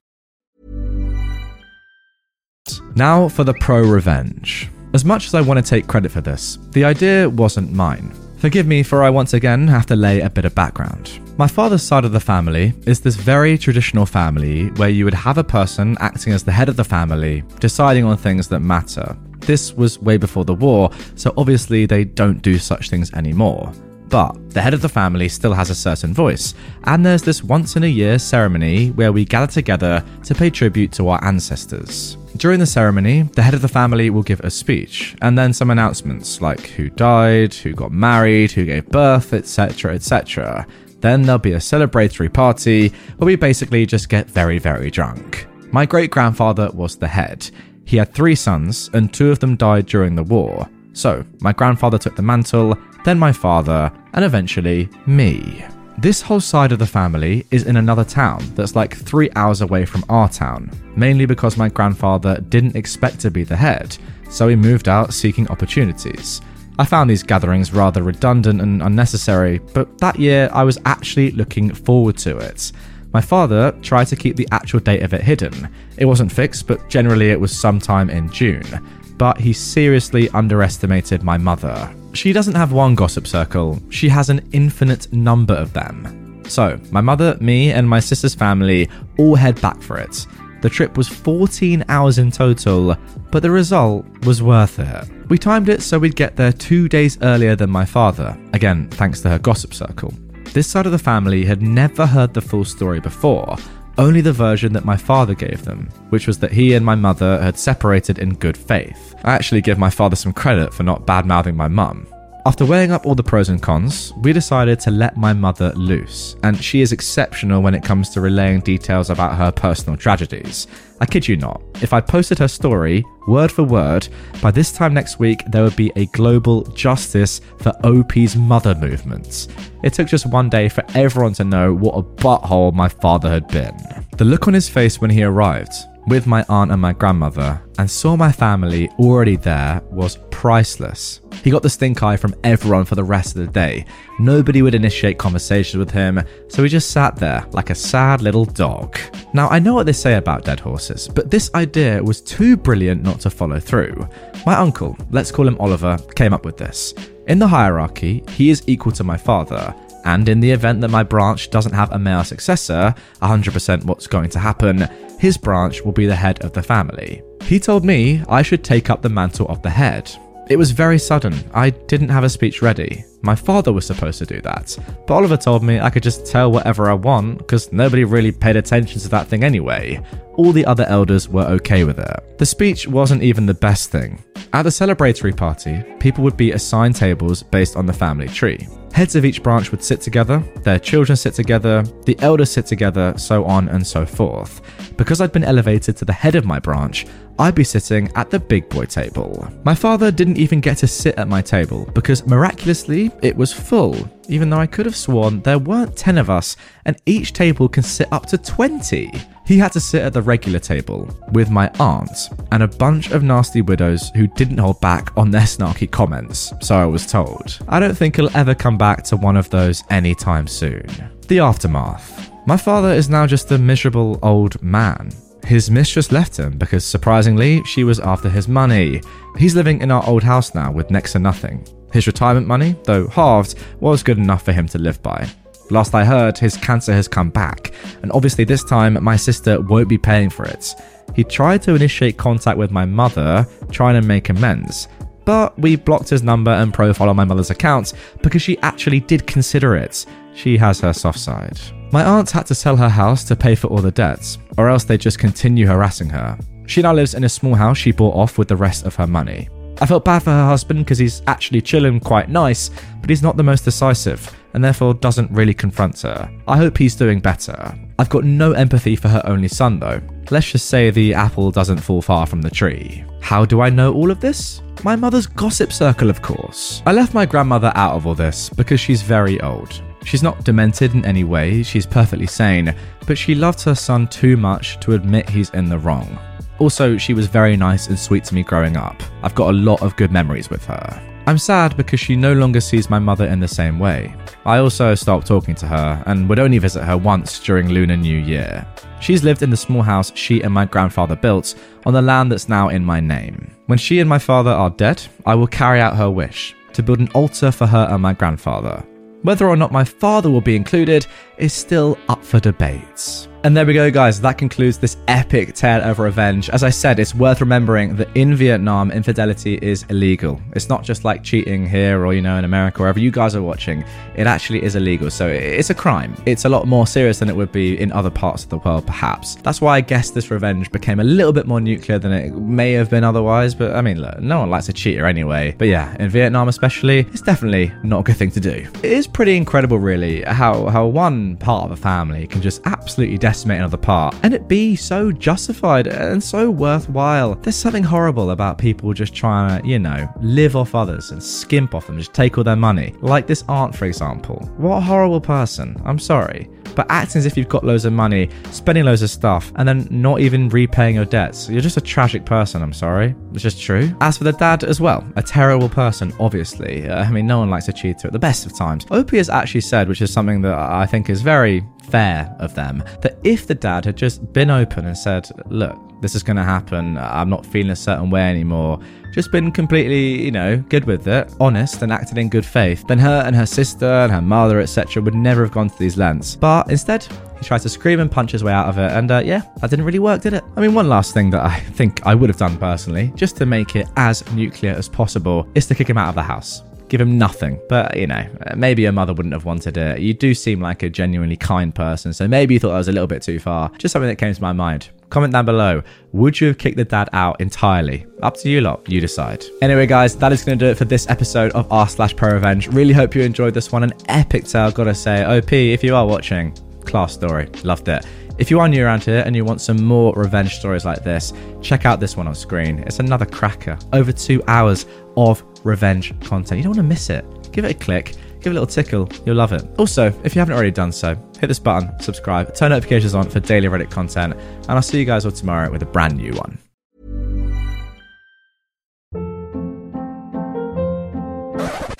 Now 2.96 3.28
for 3.28 3.44
the 3.44 3.54
pro 3.60 3.82
revenge. 3.82 4.68
As 4.94 5.04
much 5.04 5.26
as 5.26 5.34
I 5.34 5.42
want 5.42 5.58
to 5.58 5.70
take 5.70 5.86
credit 5.86 6.10
for 6.12 6.22
this, 6.22 6.56
the 6.72 6.84
idea 6.84 7.28
wasn't 7.28 7.72
mine. 7.72 8.10
Forgive 8.38 8.68
me 8.68 8.84
for 8.84 9.02
I 9.02 9.10
once 9.10 9.34
again 9.34 9.66
have 9.66 9.86
to 9.86 9.96
lay 9.96 10.20
a 10.20 10.30
bit 10.30 10.44
of 10.44 10.54
background. 10.54 11.18
My 11.38 11.48
father's 11.48 11.82
side 11.82 12.04
of 12.04 12.12
the 12.12 12.20
family 12.20 12.72
is 12.86 13.00
this 13.00 13.16
very 13.16 13.58
traditional 13.58 14.06
family 14.06 14.68
where 14.76 14.88
you 14.88 15.04
would 15.04 15.14
have 15.14 15.38
a 15.38 15.44
person 15.44 15.96
acting 15.98 16.32
as 16.32 16.44
the 16.44 16.52
head 16.52 16.68
of 16.68 16.76
the 16.76 16.84
family, 16.84 17.42
deciding 17.58 18.04
on 18.04 18.16
things 18.16 18.46
that 18.48 18.60
matter. 18.60 19.16
This 19.40 19.72
was 19.72 19.98
way 19.98 20.18
before 20.18 20.44
the 20.44 20.54
war, 20.54 20.90
so 21.16 21.34
obviously 21.36 21.84
they 21.84 22.04
don't 22.04 22.40
do 22.40 22.58
such 22.58 22.90
things 22.90 23.12
anymore. 23.14 23.72
But 24.08 24.50
the 24.50 24.62
head 24.62 24.72
of 24.72 24.82
the 24.82 24.88
family 24.88 25.28
still 25.28 25.52
has 25.52 25.68
a 25.68 25.74
certain 25.74 26.14
voice, 26.14 26.54
and 26.84 27.04
there's 27.04 27.22
this 27.22 27.42
once 27.42 27.74
in 27.74 27.82
a 27.82 27.88
year 27.88 28.20
ceremony 28.20 28.92
where 28.92 29.12
we 29.12 29.24
gather 29.24 29.52
together 29.52 30.04
to 30.22 30.34
pay 30.34 30.48
tribute 30.48 30.92
to 30.92 31.08
our 31.08 31.22
ancestors. 31.24 32.16
During 32.38 32.60
the 32.60 32.66
ceremony, 32.66 33.22
the 33.22 33.42
head 33.42 33.54
of 33.54 33.62
the 33.62 33.68
family 33.68 34.10
will 34.10 34.22
give 34.22 34.38
a 34.40 34.50
speech, 34.50 35.16
and 35.20 35.36
then 35.36 35.52
some 35.52 35.70
announcements 35.70 36.40
like 36.40 36.68
who 36.68 36.88
died, 36.88 37.52
who 37.52 37.72
got 37.72 37.90
married, 37.90 38.52
who 38.52 38.64
gave 38.64 38.86
birth, 38.86 39.32
etc., 39.32 39.96
etc. 39.96 40.64
Then 41.00 41.22
there'll 41.22 41.40
be 41.40 41.54
a 41.54 41.58
celebratory 41.58 42.32
party 42.32 42.92
where 43.16 43.26
we 43.26 43.34
basically 43.34 43.86
just 43.86 44.08
get 44.08 44.30
very, 44.30 44.60
very 44.60 44.88
drunk. 44.88 45.48
My 45.72 45.84
great 45.84 46.12
grandfather 46.12 46.70
was 46.72 46.96
the 46.96 47.08
head. 47.08 47.50
He 47.84 47.96
had 47.96 48.14
three 48.14 48.36
sons, 48.36 48.88
and 48.92 49.12
two 49.12 49.32
of 49.32 49.40
them 49.40 49.56
died 49.56 49.86
during 49.86 50.14
the 50.14 50.22
war. 50.22 50.68
So, 50.92 51.24
my 51.40 51.52
grandfather 51.52 51.98
took 51.98 52.14
the 52.14 52.22
mantle, 52.22 52.78
then 53.04 53.18
my 53.18 53.32
father, 53.32 53.90
and 54.14 54.24
eventually 54.24 54.88
me. 55.06 55.64
This 56.00 56.22
whole 56.22 56.38
side 56.38 56.70
of 56.70 56.78
the 56.78 56.86
family 56.86 57.44
is 57.50 57.64
in 57.64 57.76
another 57.76 58.04
town 58.04 58.44
that's 58.54 58.76
like 58.76 58.96
three 58.96 59.30
hours 59.34 59.62
away 59.62 59.84
from 59.84 60.04
our 60.08 60.28
town, 60.28 60.70
mainly 60.94 61.26
because 61.26 61.56
my 61.56 61.68
grandfather 61.68 62.40
didn't 62.50 62.76
expect 62.76 63.18
to 63.20 63.32
be 63.32 63.42
the 63.42 63.56
head, 63.56 63.98
so 64.30 64.46
he 64.46 64.54
moved 64.54 64.88
out 64.88 65.12
seeking 65.12 65.48
opportunities. 65.48 66.40
I 66.78 66.84
found 66.84 67.10
these 67.10 67.24
gatherings 67.24 67.72
rather 67.72 68.04
redundant 68.04 68.60
and 68.60 68.80
unnecessary, 68.80 69.58
but 69.74 69.98
that 69.98 70.20
year 70.20 70.48
I 70.52 70.62
was 70.62 70.78
actually 70.84 71.32
looking 71.32 71.74
forward 71.74 72.16
to 72.18 72.38
it. 72.38 72.70
My 73.12 73.20
father 73.20 73.72
tried 73.82 74.06
to 74.06 74.16
keep 74.16 74.36
the 74.36 74.46
actual 74.52 74.78
date 74.78 75.02
of 75.02 75.14
it 75.14 75.22
hidden. 75.22 75.68
It 75.96 76.04
wasn't 76.04 76.30
fixed, 76.30 76.68
but 76.68 76.88
generally 76.88 77.30
it 77.30 77.40
was 77.40 77.58
sometime 77.58 78.08
in 78.08 78.30
June. 78.30 78.86
But 79.16 79.40
he 79.40 79.52
seriously 79.52 80.28
underestimated 80.28 81.24
my 81.24 81.38
mother. 81.38 81.92
She 82.12 82.32
doesn't 82.32 82.54
have 82.54 82.72
one 82.72 82.94
gossip 82.94 83.26
circle, 83.26 83.80
she 83.90 84.08
has 84.08 84.30
an 84.30 84.48
infinite 84.52 85.12
number 85.12 85.54
of 85.54 85.72
them. 85.72 86.42
So, 86.48 86.80
my 86.90 87.00
mother, 87.00 87.36
me, 87.40 87.72
and 87.72 87.88
my 87.88 88.00
sister's 88.00 88.34
family 88.34 88.88
all 89.18 89.34
head 89.34 89.60
back 89.60 89.82
for 89.82 89.98
it. 89.98 90.26
The 90.62 90.70
trip 90.70 90.96
was 90.96 91.06
14 91.06 91.84
hours 91.88 92.18
in 92.18 92.32
total, 92.32 92.96
but 93.30 93.42
the 93.42 93.50
result 93.50 94.06
was 94.24 94.42
worth 94.42 94.78
it. 94.78 95.08
We 95.28 95.38
timed 95.38 95.68
it 95.68 95.82
so 95.82 95.98
we'd 95.98 96.16
get 96.16 96.36
there 96.36 96.52
two 96.52 96.88
days 96.88 97.18
earlier 97.22 97.54
than 97.54 97.70
my 97.70 97.84
father, 97.84 98.36
again, 98.54 98.88
thanks 98.88 99.20
to 99.20 99.28
her 99.28 99.38
gossip 99.38 99.74
circle. 99.74 100.12
This 100.52 100.66
side 100.66 100.86
of 100.86 100.92
the 100.92 100.98
family 100.98 101.44
had 101.44 101.62
never 101.62 102.06
heard 102.06 102.32
the 102.32 102.40
full 102.40 102.64
story 102.64 102.98
before, 102.98 103.56
only 103.98 104.20
the 104.20 104.32
version 104.32 104.72
that 104.72 104.84
my 104.84 104.96
father 104.96 105.34
gave 105.34 105.64
them, 105.64 105.88
which 106.10 106.26
was 106.26 106.38
that 106.38 106.52
he 106.52 106.74
and 106.74 106.86
my 106.86 106.94
mother 106.94 107.40
had 107.42 107.58
separated 107.58 108.18
in 108.18 108.34
good 108.34 108.56
faith. 108.56 109.14
I 109.24 109.32
actually 109.32 109.60
give 109.60 109.78
my 109.78 109.90
father 109.90 110.16
some 110.16 110.32
credit 110.32 110.72
for 110.72 110.84
not 110.84 111.06
bad 111.06 111.26
mouthing 111.26 111.56
my 111.56 111.68
mum. 111.68 112.06
After 112.48 112.64
weighing 112.64 112.92
up 112.92 113.04
all 113.04 113.14
the 113.14 113.22
pros 113.22 113.50
and 113.50 113.60
cons, 113.60 114.14
we 114.22 114.32
decided 114.32 114.80
to 114.80 114.90
let 114.90 115.18
my 115.18 115.34
mother 115.34 115.70
loose, 115.74 116.34
and 116.44 116.56
she 116.56 116.80
is 116.80 116.92
exceptional 116.92 117.60
when 117.60 117.74
it 117.74 117.84
comes 117.84 118.08
to 118.08 118.22
relaying 118.22 118.60
details 118.60 119.10
about 119.10 119.36
her 119.36 119.52
personal 119.52 119.98
tragedies. 119.98 120.66
I 120.98 121.04
kid 121.04 121.28
you 121.28 121.36
not, 121.36 121.60
if 121.82 121.92
I 121.92 122.00
posted 122.00 122.38
her 122.38 122.48
story, 122.48 123.04
word 123.26 123.52
for 123.52 123.64
word, 123.64 124.08
by 124.40 124.50
this 124.50 124.72
time 124.72 124.94
next 124.94 125.18
week 125.18 125.42
there 125.48 125.62
would 125.62 125.76
be 125.76 125.92
a 125.94 126.06
global 126.06 126.62
justice 126.68 127.42
for 127.58 127.74
OP's 127.84 128.34
mother 128.34 128.74
movement. 128.74 129.48
It 129.84 129.92
took 129.92 130.08
just 130.08 130.24
one 130.24 130.48
day 130.48 130.70
for 130.70 130.84
everyone 130.94 131.34
to 131.34 131.44
know 131.44 131.74
what 131.74 131.98
a 131.98 132.02
butthole 132.02 132.72
my 132.72 132.88
father 132.88 133.28
had 133.28 133.46
been. 133.48 133.76
The 134.16 134.24
look 134.24 134.48
on 134.48 134.54
his 134.54 134.70
face 134.70 135.02
when 135.02 135.10
he 135.10 135.22
arrived, 135.22 135.74
with 136.08 136.26
my 136.26 136.44
aunt 136.48 136.72
and 136.72 136.80
my 136.80 136.92
grandmother, 136.92 137.62
and 137.78 137.90
saw 137.90 138.16
my 138.16 138.32
family 138.32 138.88
already 138.98 139.36
there 139.36 139.82
was 139.90 140.18
priceless. 140.30 141.20
He 141.44 141.50
got 141.50 141.62
the 141.62 141.70
stink 141.70 142.02
eye 142.02 142.16
from 142.16 142.34
everyone 142.44 142.84
for 142.84 142.94
the 142.94 143.04
rest 143.04 143.36
of 143.36 143.44
the 143.44 143.52
day. 143.52 143.84
Nobody 144.18 144.62
would 144.62 144.74
initiate 144.74 145.18
conversations 145.18 145.78
with 145.78 145.90
him, 145.90 146.20
so 146.48 146.62
he 146.62 146.68
just 146.68 146.90
sat 146.90 147.16
there 147.16 147.46
like 147.52 147.70
a 147.70 147.74
sad 147.74 148.22
little 148.22 148.44
dog. 148.44 148.98
Now, 149.32 149.48
I 149.48 149.58
know 149.58 149.74
what 149.74 149.86
they 149.86 149.92
say 149.92 150.14
about 150.14 150.44
dead 150.44 150.60
horses, 150.60 151.08
but 151.08 151.30
this 151.30 151.50
idea 151.54 152.02
was 152.02 152.20
too 152.20 152.56
brilliant 152.56 153.02
not 153.02 153.20
to 153.20 153.30
follow 153.30 153.60
through. 153.60 154.08
My 154.46 154.54
uncle, 154.54 154.96
let's 155.10 155.30
call 155.30 155.46
him 155.46 155.58
Oliver, 155.60 155.98
came 156.14 156.32
up 156.32 156.44
with 156.44 156.56
this. 156.56 156.94
In 157.26 157.38
the 157.38 157.48
hierarchy, 157.48 158.24
he 158.30 158.50
is 158.50 158.62
equal 158.66 158.92
to 158.92 159.04
my 159.04 159.16
father, 159.16 159.74
and 160.04 160.28
in 160.28 160.40
the 160.40 160.50
event 160.50 160.80
that 160.80 160.88
my 160.88 161.02
branch 161.02 161.50
doesn't 161.50 161.74
have 161.74 161.92
a 161.92 161.98
male 161.98 162.24
successor, 162.24 162.94
100% 163.20 163.84
what's 163.84 164.06
going 164.06 164.30
to 164.30 164.38
happen, 164.38 164.88
his 165.18 165.36
branch 165.36 165.82
will 165.84 165.92
be 165.92 166.06
the 166.06 166.16
head 166.16 166.44
of 166.44 166.52
the 166.52 166.62
family. 166.62 167.22
He 167.42 167.58
told 167.58 167.84
me 167.84 168.22
I 168.28 168.42
should 168.42 168.64
take 168.64 168.90
up 168.90 169.02
the 169.02 169.08
mantle 169.08 169.48
of 169.48 169.62
the 169.62 169.70
head. 169.70 170.10
It 170.48 170.56
was 170.56 170.70
very 170.70 170.98
sudden. 170.98 171.34
I 171.52 171.70
didn't 171.70 172.08
have 172.08 172.24
a 172.24 172.28
speech 172.28 172.62
ready. 172.62 173.04
My 173.22 173.34
father 173.34 173.72
was 173.72 173.86
supposed 173.86 174.18
to 174.20 174.26
do 174.26 174.40
that, 174.42 174.76
but 175.06 175.14
Oliver 175.14 175.36
told 175.36 175.62
me 175.64 175.80
I 175.80 175.90
could 175.90 176.02
just 176.02 176.26
tell 176.26 176.52
whatever 176.52 176.88
I 176.88 176.94
want 176.94 177.38
because 177.38 177.72
nobody 177.72 178.04
really 178.04 178.30
paid 178.30 178.56
attention 178.56 179.00
to 179.00 179.08
that 179.08 179.26
thing 179.26 179.42
anyway. 179.42 180.00
All 180.36 180.52
the 180.52 180.66
other 180.66 180.84
elders 180.84 181.28
were 181.28 181.44
okay 181.44 181.82
with 181.82 181.98
it. 181.98 182.38
The 182.38 182.46
speech 182.46 182.86
wasn't 182.86 183.24
even 183.24 183.46
the 183.46 183.54
best 183.54 183.90
thing. 183.90 184.22
At 184.52 184.62
the 184.62 184.70
celebratory 184.70 185.36
party, 185.36 185.82
people 185.98 186.22
would 186.24 186.36
be 186.36 186.52
assigned 186.52 186.94
tables 186.94 187.42
based 187.42 187.76
on 187.76 187.86
the 187.86 187.92
family 187.92 188.28
tree. 188.28 188.66
Heads 188.92 189.14
of 189.14 189.24
each 189.24 189.42
branch 189.42 189.70
would 189.70 189.82
sit 189.84 190.00
together, 190.00 190.38
their 190.62 190.78
children 190.78 191.16
sit 191.16 191.34
together, 191.34 191.82
the 192.06 192.18
elders 192.20 192.50
sit 192.50 192.66
together, 192.66 193.14
so 193.16 193.44
on 193.44 193.68
and 193.68 193.86
so 193.86 194.06
forth. 194.06 194.62
Because 194.96 195.20
I'd 195.20 195.32
been 195.32 195.44
elevated 195.44 195.96
to 195.98 196.04
the 196.04 196.12
head 196.12 196.34
of 196.34 196.44
my 196.44 196.58
branch, 196.58 197.06
I'd 197.38 197.54
be 197.54 197.62
sitting 197.62 198.10
at 198.16 198.30
the 198.30 198.40
big 198.40 198.68
boy 198.68 198.86
table. 198.86 199.48
My 199.64 199.74
father 199.74 200.10
didn't 200.10 200.38
even 200.38 200.60
get 200.60 200.78
to 200.78 200.88
sit 200.88 201.16
at 201.16 201.28
my 201.28 201.40
table 201.40 201.88
because 201.94 202.26
miraculously, 202.26 203.12
it 203.22 203.36
was 203.36 203.52
full, 203.52 203.96
even 204.28 204.50
though 204.50 204.58
I 204.58 204.66
could 204.66 204.86
have 204.86 204.96
sworn 204.96 205.40
there 205.42 205.58
weren't 205.58 205.96
10 205.96 206.18
of 206.18 206.30
us, 206.30 206.56
and 206.84 207.00
each 207.06 207.32
table 207.32 207.68
can 207.68 207.82
sit 207.82 208.12
up 208.12 208.26
to 208.26 208.38
20. 208.38 209.10
He 209.46 209.58
had 209.58 209.72
to 209.72 209.80
sit 209.80 210.02
at 210.02 210.12
the 210.12 210.22
regular 210.22 210.58
table 210.58 211.08
with 211.32 211.50
my 211.50 211.70
aunt 211.80 212.30
and 212.52 212.62
a 212.62 212.68
bunch 212.68 213.10
of 213.10 213.22
nasty 213.22 213.62
widows 213.62 214.10
who 214.14 214.26
didn't 214.26 214.58
hold 214.58 214.80
back 214.80 215.16
on 215.16 215.30
their 215.30 215.40
snarky 215.54 215.90
comments, 215.90 216.52
so 216.60 216.76
I 216.76 216.84
was 216.84 217.06
told. 217.06 217.58
I 217.68 217.80
don't 217.80 217.96
think 217.96 218.16
he'll 218.16 218.36
ever 218.36 218.54
come 218.54 218.76
back 218.76 219.02
to 219.04 219.16
one 219.16 219.36
of 219.36 219.48
those 219.50 219.82
anytime 219.90 220.46
soon. 220.46 220.86
The 221.28 221.40
aftermath. 221.40 222.30
My 222.46 222.56
father 222.56 222.92
is 222.92 223.10
now 223.10 223.26
just 223.26 223.50
a 223.52 223.58
miserable 223.58 224.18
old 224.22 224.62
man. 224.62 225.10
His 225.44 225.70
mistress 225.70 226.12
left 226.12 226.38
him 226.38 226.58
because, 226.58 226.84
surprisingly, 226.84 227.64
she 227.64 227.84
was 227.84 228.00
after 228.00 228.28
his 228.28 228.48
money. 228.48 229.00
He's 229.38 229.56
living 229.56 229.80
in 229.80 229.90
our 229.90 230.06
old 230.06 230.22
house 230.22 230.54
now 230.54 230.70
with 230.70 230.90
next 230.90 231.12
to 231.12 231.18
nothing. 231.18 231.66
His 231.92 232.06
retirement 232.06 232.46
money, 232.46 232.76
though 232.84 233.08
halved, 233.08 233.54
was 233.80 234.02
good 234.02 234.18
enough 234.18 234.44
for 234.44 234.52
him 234.52 234.66
to 234.68 234.78
live 234.78 235.02
by. 235.02 235.28
Last 235.70 235.94
I 235.94 236.04
heard, 236.04 236.38
his 236.38 236.56
cancer 236.56 236.92
has 236.92 237.08
come 237.08 237.30
back, 237.30 237.72
and 238.02 238.10
obviously 238.12 238.44
this 238.44 238.64
time 238.64 239.02
my 239.02 239.16
sister 239.16 239.60
won't 239.60 239.88
be 239.88 239.98
paying 239.98 240.30
for 240.30 240.44
it. 240.44 240.74
He 241.14 241.24
tried 241.24 241.62
to 241.62 241.74
initiate 241.74 242.16
contact 242.16 242.58
with 242.58 242.70
my 242.70 242.84
mother, 242.84 243.46
trying 243.70 244.00
to 244.00 244.06
make 244.06 244.28
amends, 244.28 244.88
but 245.24 245.58
we 245.58 245.76
blocked 245.76 246.08
his 246.08 246.22
number 246.22 246.50
and 246.50 246.72
profile 246.72 247.10
on 247.10 247.16
my 247.16 247.24
mother's 247.24 247.50
account 247.50 247.92
because 248.22 248.40
she 248.40 248.56
actually 248.60 249.00
did 249.00 249.26
consider 249.26 249.76
it. 249.76 250.06
She 250.34 250.56
has 250.56 250.80
her 250.80 250.94
soft 250.94 251.18
side. 251.18 251.60
My 251.92 252.02
aunt 252.04 252.30
had 252.30 252.46
to 252.46 252.54
sell 252.54 252.76
her 252.76 252.88
house 252.88 253.24
to 253.24 253.36
pay 253.36 253.54
for 253.54 253.66
all 253.66 253.82
the 253.82 253.90
debts, 253.90 254.38
or 254.56 254.70
else 254.70 254.84
they'd 254.84 255.00
just 255.00 255.18
continue 255.18 255.66
harassing 255.66 256.08
her. 256.08 256.38
She 256.66 256.80
now 256.80 256.94
lives 256.94 257.14
in 257.14 257.24
a 257.24 257.28
small 257.28 257.54
house 257.54 257.76
she 257.76 257.92
bought 257.92 258.14
off 258.14 258.38
with 258.38 258.48
the 258.48 258.56
rest 258.56 258.86
of 258.86 258.94
her 258.96 259.06
money. 259.06 259.48
I 259.80 259.86
felt 259.86 260.04
bad 260.04 260.22
for 260.22 260.30
her 260.30 260.46
husband 260.46 260.80
because 260.80 260.98
he's 260.98 261.22
actually 261.26 261.60
chilling 261.60 262.00
quite 262.00 262.28
nice, 262.28 262.70
but 263.00 263.10
he's 263.10 263.22
not 263.22 263.36
the 263.36 263.42
most 263.42 263.64
decisive 263.64 264.34
and 264.54 264.64
therefore 264.64 264.94
doesn't 264.94 265.30
really 265.30 265.54
confront 265.54 266.00
her. 266.00 266.30
I 266.48 266.56
hope 266.56 266.76
he's 266.76 266.96
doing 266.96 267.20
better. 267.20 267.74
I've 267.98 268.08
got 268.08 268.24
no 268.24 268.52
empathy 268.52 268.96
for 268.96 269.08
her 269.08 269.22
only 269.24 269.48
son 269.48 269.78
though. 269.78 270.00
Let's 270.30 270.50
just 270.50 270.66
say 270.66 270.90
the 270.90 271.14
apple 271.14 271.50
doesn't 271.50 271.78
fall 271.78 272.02
far 272.02 272.26
from 272.26 272.42
the 272.42 272.50
tree. 272.50 273.04
How 273.20 273.44
do 273.44 273.60
I 273.60 273.70
know 273.70 273.92
all 273.92 274.10
of 274.10 274.20
this? 274.20 274.62
My 274.84 274.96
mother's 274.96 275.26
gossip 275.26 275.72
circle, 275.72 276.10
of 276.10 276.22
course. 276.22 276.82
I 276.86 276.92
left 276.92 277.14
my 277.14 277.26
grandmother 277.26 277.72
out 277.74 277.94
of 277.94 278.06
all 278.06 278.14
this 278.14 278.48
because 278.48 278.80
she's 278.80 279.02
very 279.02 279.40
old. 279.40 279.80
She's 280.04 280.22
not 280.22 280.44
demented 280.44 280.94
in 280.94 281.04
any 281.04 281.24
way, 281.24 281.62
she's 281.62 281.86
perfectly 281.86 282.26
sane, 282.26 282.74
but 283.06 283.18
she 283.18 283.34
loved 283.34 283.60
her 283.62 283.74
son 283.74 284.06
too 284.08 284.36
much 284.36 284.80
to 284.80 284.94
admit 284.94 285.28
he's 285.28 285.50
in 285.50 285.68
the 285.68 285.78
wrong. 285.78 286.18
Also, 286.58 286.96
she 286.96 287.14
was 287.14 287.26
very 287.26 287.56
nice 287.56 287.88
and 287.88 287.98
sweet 287.98 288.24
to 288.24 288.34
me 288.34 288.42
growing 288.42 288.76
up. 288.76 289.02
I've 289.22 289.34
got 289.34 289.50
a 289.50 289.56
lot 289.56 289.82
of 289.82 289.96
good 289.96 290.10
memories 290.10 290.50
with 290.50 290.64
her. 290.66 291.02
I'm 291.28 291.36
sad 291.38 291.76
because 291.76 292.00
she 292.00 292.16
no 292.16 292.32
longer 292.32 292.60
sees 292.60 292.88
my 292.88 292.98
mother 292.98 293.26
in 293.26 293.38
the 293.38 293.46
same 293.46 293.78
way. 293.78 294.14
I 294.46 294.58
also 294.58 294.94
stopped 294.94 295.26
talking 295.26 295.54
to 295.56 295.66
her 295.66 296.02
and 296.06 296.26
would 296.28 296.38
only 296.38 296.56
visit 296.56 296.84
her 296.84 296.96
once 296.96 297.38
during 297.38 297.68
Lunar 297.68 297.98
New 297.98 298.18
Year. 298.18 298.66
She's 299.00 299.22
lived 299.22 299.42
in 299.42 299.50
the 299.50 299.56
small 299.56 299.82
house 299.82 300.10
she 300.14 300.40
and 300.40 300.54
my 300.54 300.64
grandfather 300.64 301.14
built 301.14 301.54
on 301.84 301.92
the 301.92 302.00
land 302.00 302.32
that's 302.32 302.48
now 302.48 302.70
in 302.70 302.82
my 302.82 302.98
name. 302.98 303.54
When 303.66 303.78
she 303.78 304.00
and 304.00 304.08
my 304.08 304.18
father 304.18 304.50
are 304.50 304.70
dead, 304.70 305.02
I 305.26 305.34
will 305.34 305.46
carry 305.46 305.80
out 305.80 305.96
her 305.96 306.10
wish 306.10 306.56
to 306.72 306.82
build 306.82 307.00
an 307.00 307.10
altar 307.14 307.52
for 307.52 307.66
her 307.66 307.88
and 307.90 308.00
my 308.00 308.14
grandfather. 308.14 308.82
Whether 309.20 309.48
or 309.48 309.56
not 309.56 309.70
my 309.70 309.84
father 309.84 310.30
will 310.30 310.40
be 310.40 310.56
included 310.56 311.06
is 311.36 311.52
still 311.52 311.98
up 312.08 312.24
for 312.24 312.40
debate. 312.40 313.27
And 313.44 313.56
there 313.56 313.64
we 313.64 313.72
go, 313.72 313.88
guys. 313.88 314.20
That 314.20 314.36
concludes 314.36 314.78
this 314.78 314.96
epic 315.06 315.54
tale 315.54 315.80
of 315.88 316.00
revenge. 316.00 316.50
As 316.50 316.64
I 316.64 316.70
said, 316.70 316.98
it's 316.98 317.14
worth 317.14 317.40
remembering 317.40 317.94
that 317.94 318.08
in 318.16 318.34
Vietnam, 318.34 318.90
infidelity 318.90 319.60
is 319.62 319.84
illegal. 319.90 320.40
It's 320.54 320.68
not 320.68 320.82
just 320.82 321.04
like 321.04 321.22
cheating 321.22 321.64
here 321.64 322.04
or, 322.04 322.12
you 322.14 322.20
know, 322.20 322.36
in 322.36 322.44
America, 322.44 322.80
or 322.80 322.82
wherever 322.82 322.98
you 322.98 323.12
guys 323.12 323.36
are 323.36 323.42
watching. 323.42 323.84
It 324.16 324.26
actually 324.26 324.64
is 324.64 324.74
illegal. 324.74 325.08
So 325.08 325.28
it's 325.28 325.70
a 325.70 325.74
crime. 325.74 326.20
It's 326.26 326.46
a 326.46 326.48
lot 326.48 326.66
more 326.66 326.84
serious 326.84 327.20
than 327.20 327.28
it 327.28 327.36
would 327.36 327.52
be 327.52 327.80
in 327.80 327.92
other 327.92 328.10
parts 328.10 328.42
of 328.42 328.50
the 328.50 328.58
world, 328.58 328.84
perhaps. 328.88 329.36
That's 329.36 329.60
why 329.60 329.76
I 329.76 329.82
guess 329.82 330.10
this 330.10 330.32
revenge 330.32 330.72
became 330.72 330.98
a 330.98 331.04
little 331.04 331.32
bit 331.32 331.46
more 331.46 331.60
nuclear 331.60 332.00
than 332.00 332.10
it 332.10 332.34
may 332.34 332.72
have 332.72 332.90
been 332.90 333.04
otherwise. 333.04 333.54
But 333.54 333.76
I 333.76 333.82
mean, 333.82 334.00
look, 334.00 334.18
no 334.18 334.40
one 334.40 334.50
likes 334.50 334.68
a 334.68 334.72
cheater 334.72 335.06
anyway. 335.06 335.54
But 335.56 335.68
yeah, 335.68 335.96
in 336.00 336.08
Vietnam 336.10 336.48
especially, 336.48 337.06
it's 337.12 337.22
definitely 337.22 337.72
not 337.84 338.00
a 338.00 338.02
good 338.02 338.16
thing 338.16 338.32
to 338.32 338.40
do. 338.40 338.66
It 338.82 338.84
is 338.84 339.06
pretty 339.06 339.36
incredible, 339.36 339.78
really, 339.78 340.22
how, 340.22 340.66
how 340.66 340.86
one 340.86 341.36
part 341.36 341.66
of 341.66 341.70
a 341.70 341.76
family 341.76 342.26
can 342.26 342.42
just 342.42 342.60
absolutely 342.64 343.16
decimate 343.28 343.58
another 343.58 343.76
part 343.76 344.16
and 344.22 344.32
it 344.32 344.48
be 344.48 344.74
so 344.74 345.12
justified 345.12 345.86
and 345.86 346.24
so 346.24 346.50
worthwhile. 346.50 347.34
There's 347.34 347.56
something 347.56 347.82
horrible 347.82 348.30
about 348.30 348.56
people 348.56 348.94
just 348.94 349.14
trying 349.14 349.60
to, 349.60 349.68
you 349.68 349.78
know, 349.78 350.08
live 350.22 350.56
off 350.56 350.74
others 350.74 351.10
and 351.10 351.22
skimp 351.22 351.74
off 351.74 351.88
them, 351.88 351.98
just 351.98 352.14
take 352.14 352.38
all 352.38 352.44
their 352.44 352.56
money. 352.56 352.94
Like 353.02 353.26
this 353.26 353.44
aunt, 353.46 353.76
for 353.76 353.84
example. 353.84 354.36
What 354.56 354.78
a 354.78 354.80
horrible 354.80 355.20
person. 355.20 355.76
I'm 355.84 355.98
sorry 355.98 356.48
but 356.78 356.86
acting 356.90 357.18
as 357.18 357.26
if 357.26 357.36
you've 357.36 357.48
got 357.48 357.64
loads 357.64 357.84
of 357.84 357.92
money, 357.92 358.30
spending 358.52 358.84
loads 358.84 359.02
of 359.02 359.10
stuff, 359.10 359.50
and 359.56 359.66
then 359.66 359.88
not 359.90 360.20
even 360.20 360.48
repaying 360.48 360.94
your 360.94 361.04
debts. 361.04 361.50
You're 361.50 361.60
just 361.60 361.76
a 361.76 361.80
tragic 361.80 362.24
person, 362.24 362.62
I'm 362.62 362.72
sorry. 362.72 363.16
It's 363.32 363.42
just 363.42 363.60
true. 363.60 363.92
As 364.00 364.16
for 364.16 364.22
the 364.22 364.32
dad 364.32 364.62
as 364.62 364.80
well, 364.80 365.04
a 365.16 365.22
terrible 365.22 365.68
person, 365.68 366.12
obviously. 366.20 366.88
Uh, 366.88 367.02
I 367.02 367.10
mean, 367.10 367.26
no 367.26 367.40
one 367.40 367.50
likes 367.50 367.66
a 367.66 367.72
cheater 367.72 368.06
at 368.06 368.12
the 368.12 368.18
best 368.20 368.46
of 368.46 368.56
times. 368.56 368.86
OP 368.92 369.10
has 369.10 369.28
actually 369.28 369.62
said, 369.62 369.88
which 369.88 370.00
is 370.00 370.12
something 370.12 370.40
that 370.42 370.56
I 370.56 370.86
think 370.86 371.10
is 371.10 371.20
very 371.20 371.64
fair 371.90 372.34
of 372.38 372.54
them, 372.54 372.82
that 373.02 373.18
if 373.24 373.46
the 373.46 373.54
dad 373.54 373.84
had 373.84 373.96
just 373.96 374.32
been 374.32 374.50
open 374.50 374.86
and 374.86 374.96
said, 374.96 375.28
look, 375.46 375.76
this 376.00 376.14
is 376.14 376.22
going 376.22 376.36
to 376.36 376.44
happen. 376.44 376.96
I'm 376.98 377.28
not 377.28 377.44
feeling 377.44 377.70
a 377.70 377.76
certain 377.76 378.10
way 378.10 378.22
anymore. 378.22 378.78
Just 379.12 379.32
been 379.32 379.50
completely, 379.50 380.22
you 380.22 380.30
know, 380.30 380.58
good 380.68 380.84
with 380.84 381.08
it, 381.08 381.32
honest, 381.40 381.82
and 381.82 381.92
acted 381.92 382.18
in 382.18 382.28
good 382.28 382.46
faith. 382.46 382.86
Then 382.86 382.98
her 382.98 383.22
and 383.26 383.34
her 383.34 383.46
sister 383.46 383.86
and 383.86 384.12
her 384.12 384.22
mother, 384.22 384.60
etc., 384.60 385.02
would 385.02 385.14
never 385.14 385.42
have 385.42 385.52
gone 385.52 385.70
to 385.70 385.78
these 385.78 385.96
lengths. 385.96 386.36
But 386.36 386.70
instead, 386.70 387.06
he 387.38 387.44
tries 387.44 387.62
to 387.62 387.68
scream 387.68 388.00
and 388.00 388.10
punch 388.10 388.32
his 388.32 388.44
way 388.44 388.52
out 388.52 388.68
of 388.68 388.78
it, 388.78 388.92
and 388.92 389.10
uh, 389.10 389.22
yeah, 389.24 389.42
that 389.60 389.70
didn't 389.70 389.84
really 389.84 389.98
work, 389.98 390.22
did 390.22 390.34
it? 390.34 390.44
I 390.56 390.60
mean, 390.60 390.74
one 390.74 390.88
last 390.88 391.14
thing 391.14 391.30
that 391.30 391.44
I 391.44 391.58
think 391.72 392.06
I 392.06 392.14
would 392.14 392.30
have 392.30 392.38
done 392.38 392.58
personally, 392.58 393.12
just 393.16 393.36
to 393.38 393.46
make 393.46 393.74
it 393.74 393.88
as 393.96 394.30
nuclear 394.32 394.72
as 394.72 394.88
possible, 394.88 395.48
is 395.54 395.66
to 395.66 395.74
kick 395.74 395.88
him 395.88 395.98
out 395.98 396.10
of 396.10 396.14
the 396.14 396.22
house 396.22 396.62
give 396.88 397.00
him 397.00 397.18
nothing. 397.18 397.60
But, 397.68 397.96
you 397.96 398.06
know, 398.06 398.26
maybe 398.56 398.82
your 398.82 398.92
mother 398.92 399.12
wouldn't 399.12 399.32
have 399.34 399.44
wanted 399.44 399.76
it. 399.76 400.00
You 400.00 400.14
do 400.14 400.34
seem 400.34 400.60
like 400.60 400.82
a 400.82 400.90
genuinely 400.90 401.36
kind 401.36 401.74
person, 401.74 402.12
so 402.12 402.26
maybe 402.28 402.54
you 402.54 402.60
thought 402.60 402.70
that 402.70 402.78
was 402.78 402.88
a 402.88 402.92
little 402.92 403.06
bit 403.06 403.22
too 403.22 403.38
far. 403.38 403.70
Just 403.78 403.92
something 403.92 404.08
that 404.08 404.16
came 404.16 404.34
to 404.34 404.42
my 404.42 404.52
mind. 404.52 404.90
Comment 405.10 405.32
down 405.32 405.46
below. 405.46 405.82
Would 406.12 406.40
you 406.40 406.48
have 406.48 406.58
kicked 406.58 406.76
the 406.76 406.84
dad 406.84 407.08
out 407.12 407.40
entirely? 407.40 408.06
Up 408.22 408.36
to 408.38 408.50
you 408.50 408.60
lot. 408.60 408.86
You 408.90 409.00
decide. 409.00 409.44
Anyway, 409.62 409.86
guys, 409.86 410.16
that 410.16 410.32
is 410.32 410.44
going 410.44 410.58
to 410.58 410.64
do 410.64 410.70
it 410.70 410.76
for 410.76 410.84
this 410.84 411.08
episode 411.08 411.52
of 411.52 411.70
r 411.72 411.88
slash 411.88 412.14
pro 412.14 412.34
revenge. 412.34 412.68
Really 412.68 412.92
hope 412.92 413.14
you 413.14 413.22
enjoyed 413.22 413.54
this 413.54 413.72
one. 413.72 413.84
An 413.84 413.92
epic 414.08 414.44
tale, 414.44 414.70
gotta 414.70 414.94
say. 414.94 415.24
OP, 415.24 415.52
if 415.52 415.82
you 415.82 415.94
are 415.96 416.06
watching, 416.06 416.52
class 416.84 417.14
story. 417.14 417.46
Loved 417.64 417.88
it. 417.88 418.04
If 418.38 418.52
you 418.52 418.60
are 418.60 418.68
new 418.68 418.84
around 418.84 419.02
here 419.02 419.24
and 419.26 419.34
you 419.34 419.44
want 419.44 419.60
some 419.60 419.82
more 419.82 420.12
revenge 420.14 420.54
stories 420.54 420.84
like 420.84 421.02
this, 421.02 421.32
check 421.60 421.84
out 421.84 421.98
this 421.98 422.16
one 422.16 422.28
on 422.28 422.36
screen. 422.36 422.78
It's 422.86 423.00
another 423.00 423.26
cracker. 423.26 423.76
Over 423.92 424.12
two 424.12 424.44
hours 424.46 424.86
of 425.16 425.42
revenge 425.64 426.18
content. 426.20 426.58
You 426.58 426.62
don't 426.62 426.76
want 426.76 426.78
to 426.78 426.82
miss 426.84 427.10
it. 427.10 427.24
Give 427.50 427.64
it 427.64 427.72
a 427.72 427.74
click, 427.74 428.14
give 428.40 428.46
it 428.46 428.50
a 428.50 428.60
little 428.60 428.66
tickle. 428.68 429.08
You'll 429.26 429.34
love 429.34 429.52
it. 429.52 429.66
Also, 429.76 430.12
if 430.22 430.36
you 430.36 430.38
haven't 430.38 430.54
already 430.54 430.70
done 430.70 430.92
so, 430.92 431.16
hit 431.40 431.48
this 431.48 431.58
button, 431.58 431.98
subscribe, 431.98 432.54
turn 432.54 432.70
notifications 432.70 433.16
on 433.16 433.28
for 433.28 433.40
daily 433.40 433.66
Reddit 433.66 433.90
content, 433.90 434.34
and 434.34 434.70
I'll 434.70 434.82
see 434.82 435.00
you 435.00 435.04
guys 435.04 435.24
all 435.24 435.32
tomorrow 435.32 435.68
with 435.72 435.82
a 435.82 435.86
brand 435.86 436.16
new 436.16 436.32
one. 436.34 436.58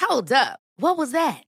Hold 0.01 0.31
up. 0.31 0.61
What 0.77 0.97
was 0.97 1.11
that? 1.11 1.48